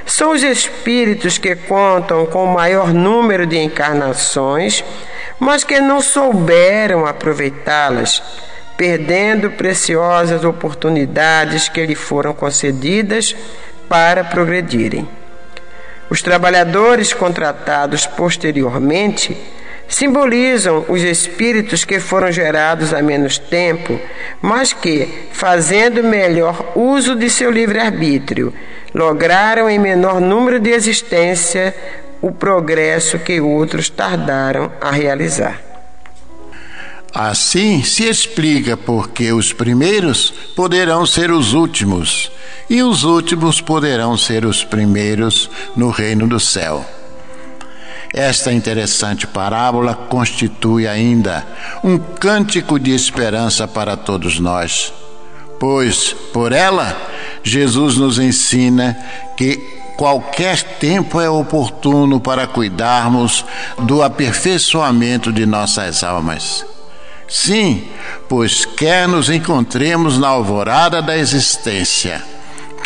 são 0.06 0.30
os 0.30 0.44
espíritos 0.44 1.36
que 1.36 1.56
contam 1.56 2.24
com 2.26 2.44
o 2.44 2.54
maior 2.54 2.94
número 2.94 3.44
de 3.44 3.58
encarnações, 3.58 4.84
mas 5.40 5.64
que 5.64 5.80
não 5.80 6.00
souberam 6.00 7.04
aproveitá-las, 7.04 8.22
perdendo 8.76 9.50
preciosas 9.50 10.44
oportunidades 10.44 11.68
que 11.68 11.84
lhe 11.84 11.96
foram 11.96 12.32
concedidas 12.32 13.34
para 13.88 14.22
progredirem. 14.22 15.08
Os 16.08 16.22
trabalhadores 16.22 17.12
contratados 17.12 18.06
posteriormente 18.06 19.36
simbolizam 19.88 20.84
os 20.88 21.02
espíritos 21.02 21.84
que 21.84 22.00
foram 22.00 22.30
gerados 22.32 22.92
há 22.92 23.02
menos 23.02 23.38
tempo, 23.38 24.00
mas 24.42 24.72
que, 24.72 25.08
fazendo 25.32 26.02
melhor 26.02 26.72
uso 26.74 27.14
de 27.14 27.30
seu 27.30 27.50
livre-arbítrio, 27.50 28.52
lograram 28.94 29.68
em 29.68 29.78
menor 29.78 30.20
número 30.20 30.58
de 30.58 30.70
existência 30.70 31.74
o 32.20 32.32
progresso 32.32 33.18
que 33.18 33.40
outros 33.40 33.88
tardaram 33.88 34.72
a 34.80 34.90
realizar. 34.90 35.60
Assim 37.14 37.82
se 37.82 38.04
explica 38.04 38.76
porque 38.76 39.32
os 39.32 39.52
primeiros 39.52 40.30
poderão 40.54 41.06
ser 41.06 41.30
os 41.30 41.54
últimos 41.54 42.30
e 42.68 42.82
os 42.82 43.04
últimos 43.04 43.60
poderão 43.60 44.16
ser 44.16 44.44
os 44.44 44.64
primeiros 44.64 45.48
no 45.74 45.88
reino 45.88 46.26
do 46.26 46.38
céu. 46.38 46.84
Esta 48.16 48.50
interessante 48.50 49.26
parábola 49.26 49.94
constitui 49.94 50.88
ainda 50.88 51.46
um 51.84 51.98
cântico 51.98 52.80
de 52.80 52.90
esperança 52.92 53.68
para 53.68 53.94
todos 53.94 54.40
nós, 54.40 54.90
pois 55.60 56.16
por 56.32 56.50
ela 56.50 56.96
Jesus 57.42 57.98
nos 57.98 58.18
ensina 58.18 58.96
que 59.36 59.56
qualquer 59.98 60.62
tempo 60.78 61.20
é 61.20 61.28
oportuno 61.28 62.18
para 62.18 62.46
cuidarmos 62.46 63.44
do 63.80 64.02
aperfeiçoamento 64.02 65.30
de 65.30 65.44
nossas 65.44 66.02
almas. 66.02 66.64
Sim, 67.28 67.86
pois 68.30 68.64
quer 68.64 69.06
nos 69.06 69.28
encontremos 69.28 70.18
na 70.18 70.28
alvorada 70.28 71.02
da 71.02 71.18
existência, 71.18 72.24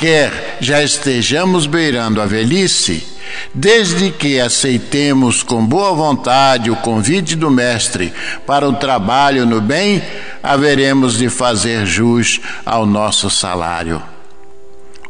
quer 0.00 0.56
já 0.60 0.82
estejamos 0.82 1.66
beirando 1.66 2.20
a 2.20 2.26
velhice, 2.26 3.06
Desde 3.54 4.10
que 4.10 4.40
aceitemos 4.40 5.42
com 5.42 5.64
boa 5.64 5.92
vontade 5.92 6.70
o 6.70 6.76
convite 6.76 7.36
do 7.36 7.50
Mestre 7.50 8.12
para 8.46 8.68
o 8.68 8.72
trabalho 8.72 9.46
no 9.46 9.60
bem, 9.60 10.02
haveremos 10.42 11.16
de 11.16 11.28
fazer 11.28 11.86
jus 11.86 12.40
ao 12.64 12.86
nosso 12.86 13.30
salário. 13.30 14.02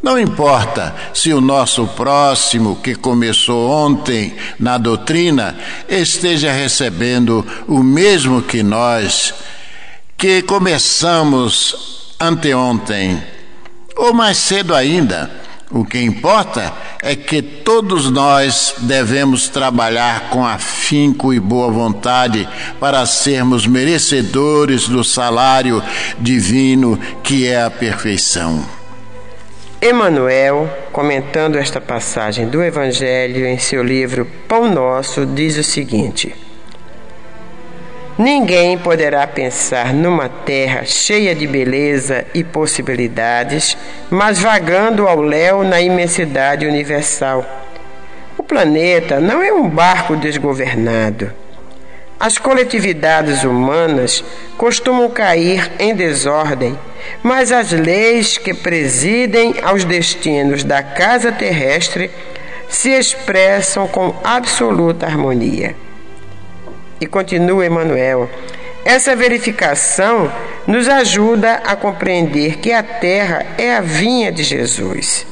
Não 0.01 0.19
importa 0.19 0.95
se 1.13 1.31
o 1.31 1.39
nosso 1.39 1.85
próximo, 1.87 2.75
que 2.77 2.95
começou 2.95 3.69
ontem 3.69 4.35
na 4.59 4.77
doutrina, 4.79 5.55
esteja 5.87 6.51
recebendo 6.51 7.45
o 7.67 7.83
mesmo 7.83 8.41
que 8.41 8.63
nós, 8.63 9.33
que 10.17 10.41
começamos 10.41 12.15
anteontem, 12.19 13.21
ou 13.95 14.13
mais 14.13 14.37
cedo 14.37 14.73
ainda. 14.73 15.29
O 15.73 15.85
que 15.85 16.01
importa 16.01 16.73
é 17.01 17.15
que 17.15 17.41
todos 17.41 18.11
nós 18.11 18.75
devemos 18.79 19.47
trabalhar 19.47 20.29
com 20.29 20.45
afinco 20.45 21.33
e 21.33 21.39
boa 21.39 21.71
vontade 21.71 22.47
para 22.77 23.05
sermos 23.05 23.65
merecedores 23.65 24.89
do 24.89 25.01
salário 25.01 25.81
divino 26.19 26.99
que 27.23 27.47
é 27.47 27.63
a 27.63 27.71
perfeição. 27.71 28.65
Emmanuel, 29.81 30.69
comentando 30.91 31.55
esta 31.55 31.79
passagem 31.79 32.49
do 32.49 32.61
Evangelho 32.61 33.47
em 33.47 33.57
seu 33.57 33.81
livro 33.81 34.27
Pão 34.47 34.71
Nosso, 34.71 35.25
diz 35.25 35.57
o 35.57 35.63
seguinte: 35.63 36.35
Ninguém 38.21 38.77
poderá 38.77 39.25
pensar 39.25 39.95
numa 39.95 40.29
terra 40.29 40.85
cheia 40.85 41.33
de 41.33 41.47
beleza 41.47 42.23
e 42.35 42.43
possibilidades, 42.43 43.75
mas 44.11 44.37
vagando 44.37 45.07
ao 45.07 45.19
léu 45.23 45.63
na 45.63 45.81
imensidade 45.81 46.67
universal. 46.67 47.43
O 48.37 48.43
planeta 48.43 49.19
não 49.19 49.41
é 49.41 49.51
um 49.51 49.67
barco 49.67 50.15
desgovernado. 50.15 51.33
As 52.19 52.37
coletividades 52.37 53.43
humanas 53.43 54.23
costumam 54.55 55.09
cair 55.09 55.71
em 55.79 55.95
desordem, 55.95 56.77
mas 57.23 57.51
as 57.51 57.71
leis 57.71 58.37
que 58.37 58.53
presidem 58.53 59.55
aos 59.63 59.83
destinos 59.83 60.63
da 60.63 60.83
casa 60.83 61.31
terrestre 61.31 62.11
se 62.69 62.91
expressam 62.91 63.87
com 63.87 64.13
absoluta 64.23 65.07
harmonia. 65.07 65.75
E 67.01 67.07
continua 67.07 67.65
Emmanuel. 67.65 68.29
Essa 68.85 69.15
verificação 69.15 70.31
nos 70.67 70.87
ajuda 70.87 71.55
a 71.65 71.75
compreender 71.75 72.57
que 72.57 72.71
a 72.71 72.83
terra 72.83 73.43
é 73.57 73.75
a 73.75 73.81
vinha 73.81 74.31
de 74.31 74.43
Jesus. 74.43 75.25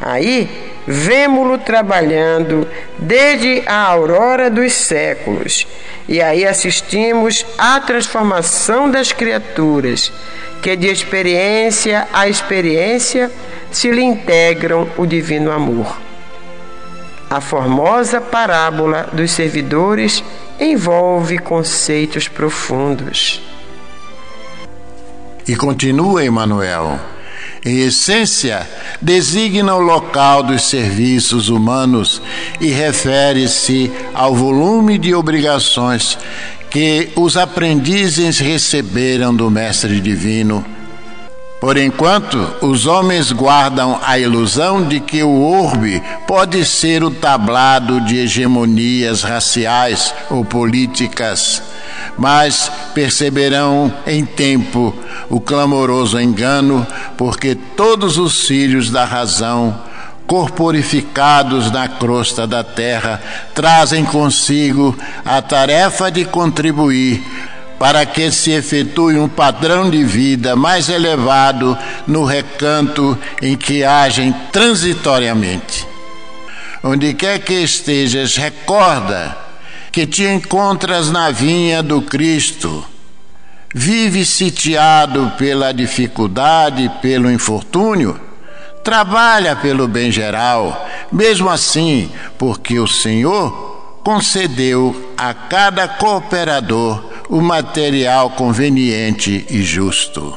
Aí, 0.00 0.48
vemo-lo 0.86 1.58
trabalhando 1.58 2.66
desde 2.98 3.62
a 3.66 3.76
aurora 3.76 4.48
dos 4.48 4.72
séculos, 4.72 5.66
e 6.08 6.20
aí 6.20 6.44
assistimos 6.44 7.46
à 7.56 7.80
transformação 7.80 8.90
das 8.90 9.12
criaturas, 9.12 10.12
que 10.60 10.74
de 10.76 10.88
experiência 10.88 12.06
a 12.12 12.28
experiência 12.28 13.30
se 13.70 13.90
lhe 13.90 14.02
integram 14.02 14.88
o 14.96 15.06
divino 15.06 15.50
amor. 15.50 16.00
A 17.30 17.40
formosa 17.40 18.20
parábola 18.20 19.08
dos 19.12 19.30
servidores 19.30 20.22
envolve 20.62 21.38
conceitos 21.38 22.28
profundos. 22.28 23.40
E 25.46 25.56
continua 25.56 26.24
Emmanuel. 26.24 27.00
Em 27.64 27.80
essência, 27.80 28.68
designa 29.00 29.74
o 29.74 29.80
local 29.80 30.42
dos 30.42 30.62
serviços 30.62 31.48
humanos 31.48 32.20
e 32.60 32.68
refere-se 32.68 33.90
ao 34.14 34.34
volume 34.34 34.98
de 34.98 35.14
obrigações 35.14 36.18
que 36.70 37.10
os 37.16 37.36
aprendizes 37.36 38.38
receberam 38.38 39.34
do 39.34 39.50
Mestre 39.50 40.00
Divino 40.00 40.64
por 41.62 41.76
enquanto, 41.76 42.56
os 42.60 42.88
homens 42.88 43.30
guardam 43.30 43.96
a 44.04 44.18
ilusão 44.18 44.82
de 44.82 44.98
que 44.98 45.22
o 45.22 45.42
orbe 45.42 46.02
pode 46.26 46.64
ser 46.64 47.04
o 47.04 47.10
tablado 47.12 48.00
de 48.00 48.16
hegemonias 48.16 49.22
raciais 49.22 50.12
ou 50.28 50.44
políticas, 50.44 51.62
mas 52.18 52.68
perceberão 52.96 53.94
em 54.04 54.24
tempo 54.24 54.92
o 55.30 55.40
clamoroso 55.40 56.18
engano, 56.18 56.84
porque 57.16 57.54
todos 57.54 58.18
os 58.18 58.44
filhos 58.44 58.90
da 58.90 59.04
razão 59.04 59.72
corporificados 60.26 61.70
na 61.70 61.86
crosta 61.86 62.46
da 62.46 62.64
terra, 62.64 63.20
trazem 63.54 64.04
consigo 64.04 64.96
a 65.24 65.42
tarefa 65.42 66.10
de 66.10 66.24
contribuir 66.24 67.22
para 67.82 68.06
que 68.06 68.30
se 68.30 68.52
efetue 68.52 69.18
um 69.18 69.28
padrão 69.28 69.90
de 69.90 70.04
vida 70.04 70.54
mais 70.54 70.88
elevado 70.88 71.76
no 72.06 72.24
recanto 72.24 73.18
em 73.42 73.56
que 73.56 73.82
agem 73.82 74.32
transitoriamente. 74.52 75.84
Onde 76.84 77.12
quer 77.12 77.40
que 77.40 77.54
estejas, 77.54 78.36
recorda 78.36 79.36
que 79.90 80.06
te 80.06 80.22
encontras 80.22 81.10
na 81.10 81.32
vinha 81.32 81.82
do 81.82 82.00
Cristo. 82.02 82.86
Vive 83.74 84.24
sitiado 84.24 85.32
pela 85.36 85.74
dificuldade, 85.74 86.88
pelo 87.02 87.28
infortúnio, 87.28 88.16
trabalha 88.84 89.56
pelo 89.56 89.88
bem 89.88 90.12
geral, 90.12 90.88
mesmo 91.10 91.50
assim, 91.50 92.12
porque 92.38 92.78
o 92.78 92.86
Senhor 92.86 93.98
concedeu 94.04 95.14
a 95.18 95.34
cada 95.34 95.88
cooperador 95.88 97.10
o 97.32 97.40
material 97.40 98.28
conveniente 98.28 99.46
e 99.48 99.62
justo. 99.62 100.36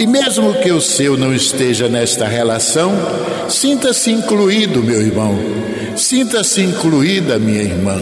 e, 0.00 0.06
mesmo 0.06 0.54
que 0.54 0.72
o 0.72 0.80
seu 0.80 1.14
não 1.14 1.34
esteja 1.34 1.86
nesta 1.86 2.26
relação, 2.26 2.90
sinta-se 3.50 4.10
incluído, 4.10 4.82
meu 4.82 5.02
irmão, 5.02 5.38
sinta-se 5.94 6.62
incluída, 6.62 7.38
minha 7.38 7.60
irmã. 7.60 8.00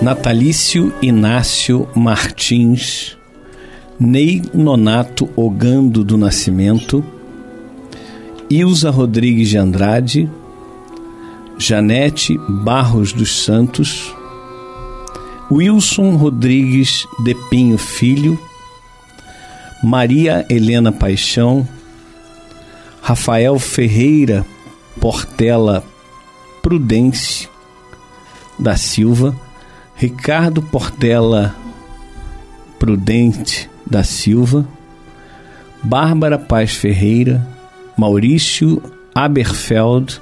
Natalício 0.00 0.94
Inácio 1.02 1.86
Martins, 1.94 3.18
Ney 4.00 4.40
Nonato 4.54 5.28
Ogando 5.36 6.02
do 6.02 6.16
Nascimento, 6.16 7.04
Ilza 8.48 8.88
Rodrigues 8.88 9.50
de 9.50 9.58
Andrade, 9.58 10.30
Janete 11.58 12.38
Barros 12.48 13.12
dos 13.12 13.44
Santos, 13.44 14.14
Wilson 15.50 16.16
Rodrigues 16.16 17.06
de 17.22 17.34
Pinho 17.50 17.76
Filho, 17.76 18.38
Maria 19.82 20.44
Helena 20.50 20.90
Paixão, 20.90 21.66
Rafael 23.00 23.58
Ferreira 23.58 24.44
Portela 25.00 25.84
Prudência 26.62 27.48
da 28.58 28.76
Silva, 28.76 29.38
Ricardo 29.94 30.60
Portela 30.60 31.54
Prudente 32.78 33.70
da 33.86 34.02
Silva, 34.02 34.66
Bárbara 35.82 36.38
Paz 36.38 36.72
Ferreira, 36.72 37.46
Maurício 37.96 38.82
Aberfeld, 39.14 40.20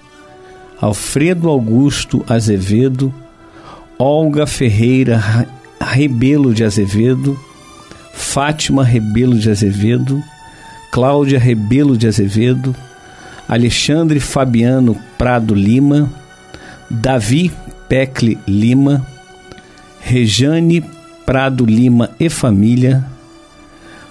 Alfredo 0.80 1.48
Augusto 1.48 2.24
Azevedo, 2.28 3.12
Olga 3.98 4.46
Ferreira 4.46 5.46
Rebelo 5.80 6.52
de 6.52 6.62
Azevedo, 6.62 7.38
Fátima 8.16 8.82
Rebelo 8.82 9.38
de 9.38 9.50
Azevedo, 9.50 10.22
Cláudia 10.90 11.38
Rebelo 11.38 11.96
de 11.96 12.08
Azevedo, 12.08 12.74
Alexandre 13.46 14.18
Fabiano 14.18 14.96
Prado 15.18 15.54
Lima, 15.54 16.10
Davi 16.90 17.52
Pecle 17.88 18.38
Lima, 18.48 19.06
Rejane 20.00 20.82
Prado 21.26 21.66
Lima 21.66 22.10
e 22.18 22.30
família, 22.30 23.04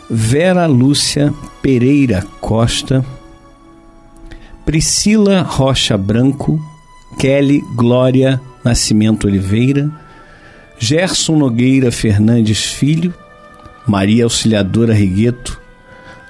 Vera 0.10 0.68
Lúcia 0.68 1.34
Pereira 1.62 2.24
Costa, 2.40 3.04
Priscila 4.64 5.42
Rocha 5.42 5.98
Branco, 5.98 6.60
Kelly 7.18 7.62
Glória 7.76 8.40
Nascimento 8.64 9.28
Oliveira, 9.28 9.90
Gerson 10.78 11.38
Nogueira 11.38 11.92
Fernandes 11.92 12.66
Filho, 12.66 13.14
Maria 13.88 14.24
Auxiliadora 14.24 14.94
Rigueto, 14.94 15.60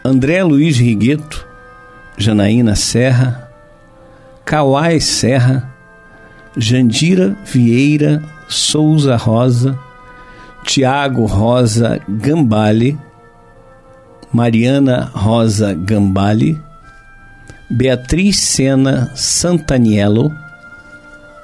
André 0.04 0.44
Luiz 0.44 0.78
Rigueto, 0.78 1.46
Janaína 2.18 2.76
Serra, 2.76 3.50
Kawai 4.46 5.00
Serra, 5.00 5.70
Jandira 6.58 7.36
Vieira 7.46 8.22
Souza 8.48 9.16
Rosa, 9.16 9.78
Tiago 10.66 11.26
Rosa 11.26 12.00
Gambale, 12.10 12.98
Mariana 14.34 15.12
Rosa 15.14 15.74
Gambale, 15.74 16.60
Beatriz 17.70 18.40
Sena 18.40 19.12
Santaniello, 19.16 20.32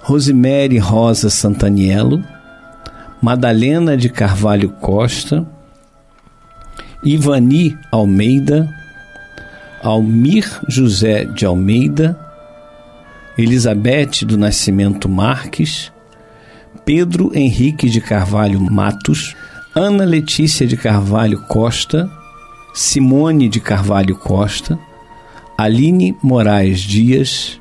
Rosemary 0.03 0.77
Rosa 0.77 1.29
Santaniello, 1.29 2.23
Madalena 3.21 3.95
de 3.95 4.09
Carvalho 4.09 4.69
Costa, 4.69 5.45
Ivani 7.03 7.77
Almeida, 7.91 8.69
Almir 9.83 10.61
José 10.69 11.25
de 11.25 11.45
Almeida, 11.45 12.19
Elizabeth 13.35 14.23
do 14.23 14.37
Nascimento 14.37 15.09
Marques, 15.09 15.91
Pedro 16.85 17.31
Henrique 17.33 17.89
de 17.89 17.99
Carvalho 17.99 18.59
Matos, 18.61 19.35
Ana 19.73 20.05
Letícia 20.05 20.67
de 20.67 20.77
Carvalho 20.77 21.41
Costa, 21.47 22.07
Simone 22.73 23.49
de 23.49 23.59
Carvalho 23.59 24.15
Costa, 24.15 24.77
Aline 25.57 26.15
Moraes 26.21 26.81
Dias, 26.81 27.59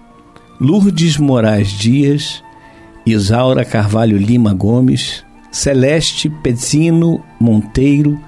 Lourdes 0.60 1.16
Moraes 1.16 1.72
Dias, 1.72 2.42
Isaura 3.06 3.64
Carvalho 3.64 4.18
Lima 4.18 4.52
Gomes, 4.52 5.24
Celeste 5.50 6.28
Pezino 6.28 7.24
Monteiro, 7.40 8.20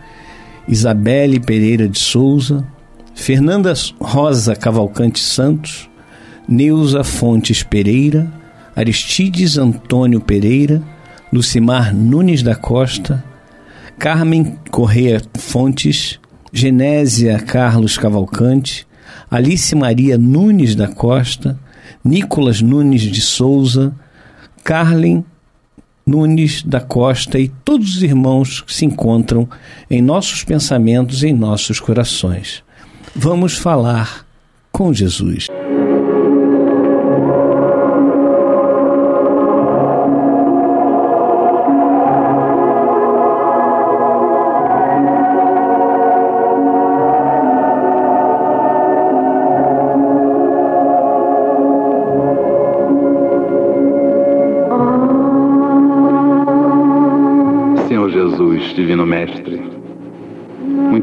Isabelle 0.68 1.40
Pereira 1.40 1.88
de 1.88 1.98
Souza, 1.98 2.66
Fernanda 3.14 3.72
Rosa 4.00 4.54
Cavalcante 4.54 5.20
Santos, 5.20 5.88
Neuza 6.48 7.04
Fontes 7.04 7.62
Pereira, 7.62 8.26
Aristides 8.74 9.58
Antônio 9.58 10.20
Pereira, 10.20 10.82
Lucimar 11.32 11.94
Nunes 11.94 12.42
da 12.42 12.54
Costa, 12.54 13.22
Carmen 13.98 14.58
Correia 14.70 15.20
Fontes, 15.38 16.18
Genésia 16.52 17.38
Carlos 17.38 17.96
Cavalcante, 17.96 18.86
Alice 19.30 19.74
Maria 19.74 20.18
Nunes 20.18 20.74
da 20.74 20.88
Costa, 20.88 21.58
Nicolas 22.04 22.60
Nunes 22.60 23.02
de 23.02 23.20
Souza, 23.20 23.94
Carlen 24.64 25.24
Nunes 26.12 26.62
da 26.62 26.78
Costa 26.78 27.38
e 27.38 27.48
todos 27.48 27.96
os 27.96 28.02
irmãos 28.02 28.60
que 28.60 28.74
se 28.74 28.84
encontram 28.84 29.48
em 29.90 30.02
nossos 30.02 30.44
pensamentos 30.44 31.22
e 31.22 31.28
em 31.28 31.32
nossos 31.32 31.80
corações. 31.80 32.62
Vamos 33.16 33.56
falar 33.56 34.26
com 34.70 34.92
Jesus. 34.92 35.46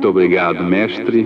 Obrigado, 0.09 0.63
Mestre, 0.63 1.25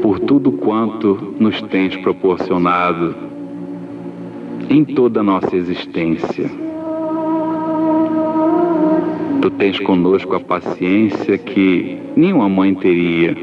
por 0.00 0.20
tudo 0.20 0.52
quanto 0.52 1.34
nos 1.38 1.60
tens 1.62 1.96
proporcionado 1.96 3.14
em 4.70 4.84
toda 4.84 5.20
a 5.20 5.22
nossa 5.22 5.54
existência. 5.56 6.50
Tu 9.40 9.50
tens 9.50 9.78
conosco 9.80 10.34
a 10.34 10.40
paciência 10.40 11.36
que 11.36 11.98
nenhuma 12.16 12.48
mãe 12.48 12.74
teria, 12.74 13.36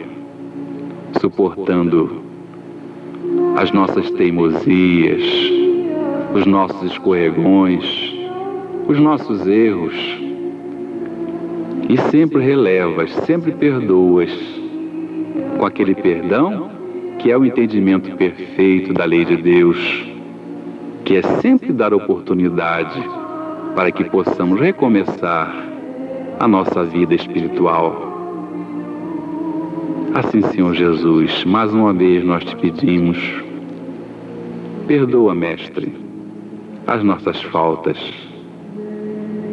suportando 1.19 2.21
as 3.57 3.71
nossas 3.71 4.09
teimosias, 4.11 5.21
os 6.33 6.45
nossos 6.45 6.91
escorregões, 6.91 7.83
os 8.87 8.99
nossos 8.99 9.45
erros. 9.45 10.18
E 11.89 11.97
sempre 12.11 12.43
relevas, 12.43 13.11
sempre 13.25 13.51
perdoas, 13.51 14.31
com 15.57 15.65
aquele 15.65 15.95
perdão 15.95 16.69
que 17.17 17.29
é 17.31 17.37
o 17.37 17.43
entendimento 17.43 18.15
perfeito 18.15 18.93
da 18.93 19.03
lei 19.03 19.25
de 19.25 19.35
Deus, 19.35 20.05
que 21.03 21.17
é 21.17 21.21
sempre 21.41 21.73
dar 21.73 21.93
oportunidade 21.93 23.03
para 23.75 23.91
que 23.91 24.05
possamos 24.05 24.59
recomeçar 24.59 25.53
a 26.39 26.47
nossa 26.47 26.83
vida 26.85 27.13
espiritual. 27.13 28.07
Assim, 30.13 30.41
Senhor 30.43 30.73
Jesus, 30.73 31.43
mais 31.43 31.73
uma 31.73 31.93
vez 31.93 32.23
nós 32.23 32.43
te 32.45 32.55
pedimos, 32.55 33.17
perdoa, 34.87 35.35
Mestre, 35.35 35.93
as 36.87 37.03
nossas 37.03 37.41
faltas, 37.43 37.97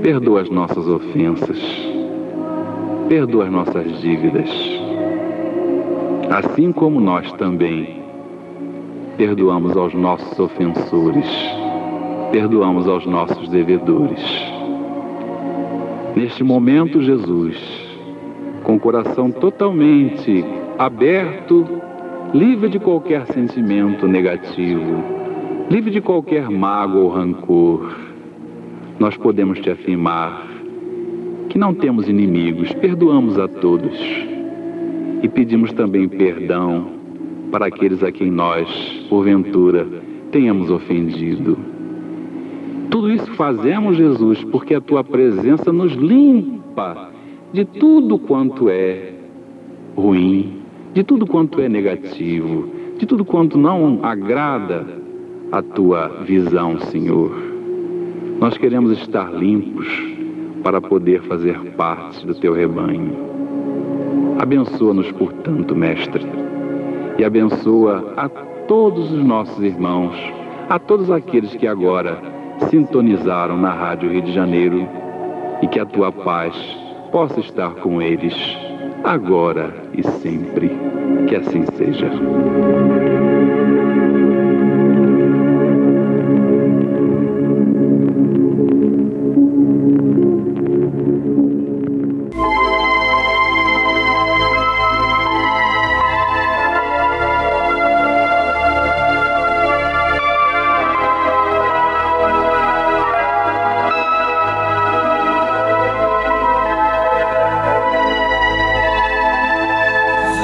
perdoa 0.02 0.42
as 0.42 0.50
nossas 0.50 0.86
ofensas, 0.86 1.58
perdoa 3.08 3.44
as 3.44 3.52
nossas 3.52 4.00
dívidas, 4.00 4.50
assim 6.30 6.72
como 6.72 7.00
nós 7.00 7.30
também 7.32 8.02
perdoamos 9.16 9.76
aos 9.76 9.94
nossos 9.94 10.38
ofensores, 10.38 11.26
perdoamos 12.32 12.88
aos 12.88 13.06
nossos 13.06 13.48
devedores. 13.48 14.20
Neste 16.16 16.42
momento, 16.42 17.00
Jesus, 17.00 17.56
com 18.64 18.74
o 18.74 18.80
coração 18.80 19.30
totalmente 19.30 20.44
aberto, 20.76 21.64
livre 22.34 22.68
de 22.68 22.80
qualquer 22.80 23.24
sentimento 23.26 24.08
negativo, 24.08 25.04
livre 25.70 25.92
de 25.92 26.00
qualquer 26.00 26.50
mágoa 26.50 27.02
ou 27.02 27.08
rancor, 27.08 27.94
nós 28.98 29.16
podemos 29.16 29.60
te 29.60 29.70
afirmar 29.70 30.55
que 31.56 31.60
não 31.60 31.72
temos 31.72 32.06
inimigos, 32.06 32.70
perdoamos 32.74 33.38
a 33.38 33.48
todos 33.48 33.98
e 35.22 35.26
pedimos 35.26 35.72
também 35.72 36.06
perdão 36.06 36.88
para 37.50 37.64
aqueles 37.64 38.02
a 38.02 38.12
quem 38.12 38.30
nós, 38.30 38.68
porventura, 39.08 39.86
tenhamos 40.30 40.70
ofendido. 40.70 41.56
Tudo 42.90 43.10
isso 43.10 43.32
fazemos, 43.36 43.96
Jesus, 43.96 44.44
porque 44.44 44.74
a 44.74 44.82
tua 44.82 45.02
presença 45.02 45.72
nos 45.72 45.94
limpa 45.94 47.10
de 47.54 47.64
tudo 47.64 48.18
quanto 48.18 48.68
é 48.68 49.14
ruim, 49.96 50.58
de 50.92 51.02
tudo 51.02 51.26
quanto 51.26 51.58
é 51.58 51.70
negativo, 51.70 52.68
de 52.98 53.06
tudo 53.06 53.24
quanto 53.24 53.56
não 53.56 54.00
agrada 54.02 54.86
a 55.50 55.62
tua 55.62 56.22
visão, 56.22 56.78
Senhor. 56.80 57.32
Nós 58.38 58.58
queremos 58.58 58.92
estar 58.98 59.32
limpos 59.32 60.15
para 60.66 60.80
poder 60.80 61.22
fazer 61.28 61.56
parte 61.76 62.26
do 62.26 62.34
teu 62.34 62.52
rebanho. 62.52 63.16
Abençoa-nos, 64.36 65.12
portanto, 65.12 65.76
Mestre, 65.76 66.26
e 67.16 67.24
abençoa 67.24 68.12
a 68.16 68.28
todos 68.66 69.12
os 69.12 69.24
nossos 69.24 69.62
irmãos, 69.62 70.16
a 70.68 70.76
todos 70.76 71.08
aqueles 71.08 71.54
que 71.54 71.68
agora 71.68 72.20
sintonizaram 72.68 73.56
na 73.56 73.70
Rádio 73.70 74.10
Rio 74.10 74.22
de 74.22 74.32
Janeiro 74.32 74.88
e 75.62 75.68
que 75.68 75.78
a 75.78 75.86
tua 75.86 76.10
paz 76.10 76.56
possa 77.12 77.38
estar 77.38 77.76
com 77.76 78.02
eles, 78.02 78.34
agora 79.04 79.72
e 79.96 80.02
sempre. 80.02 80.68
Que 81.28 81.36
assim 81.36 81.64
seja. 81.76 82.10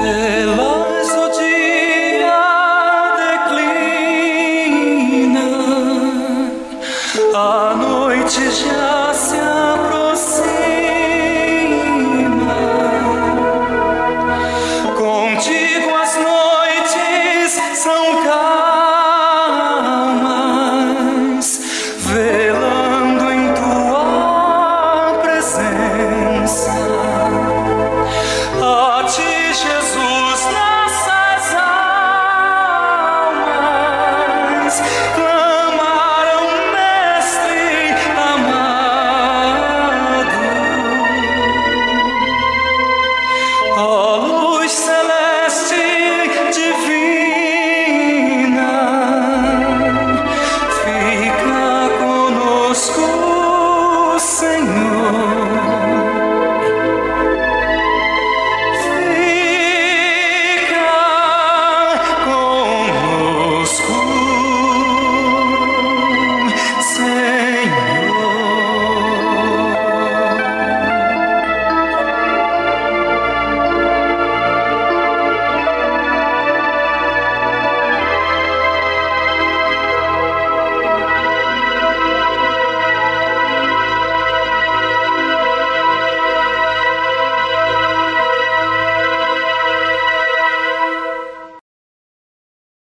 때 0.03 0.32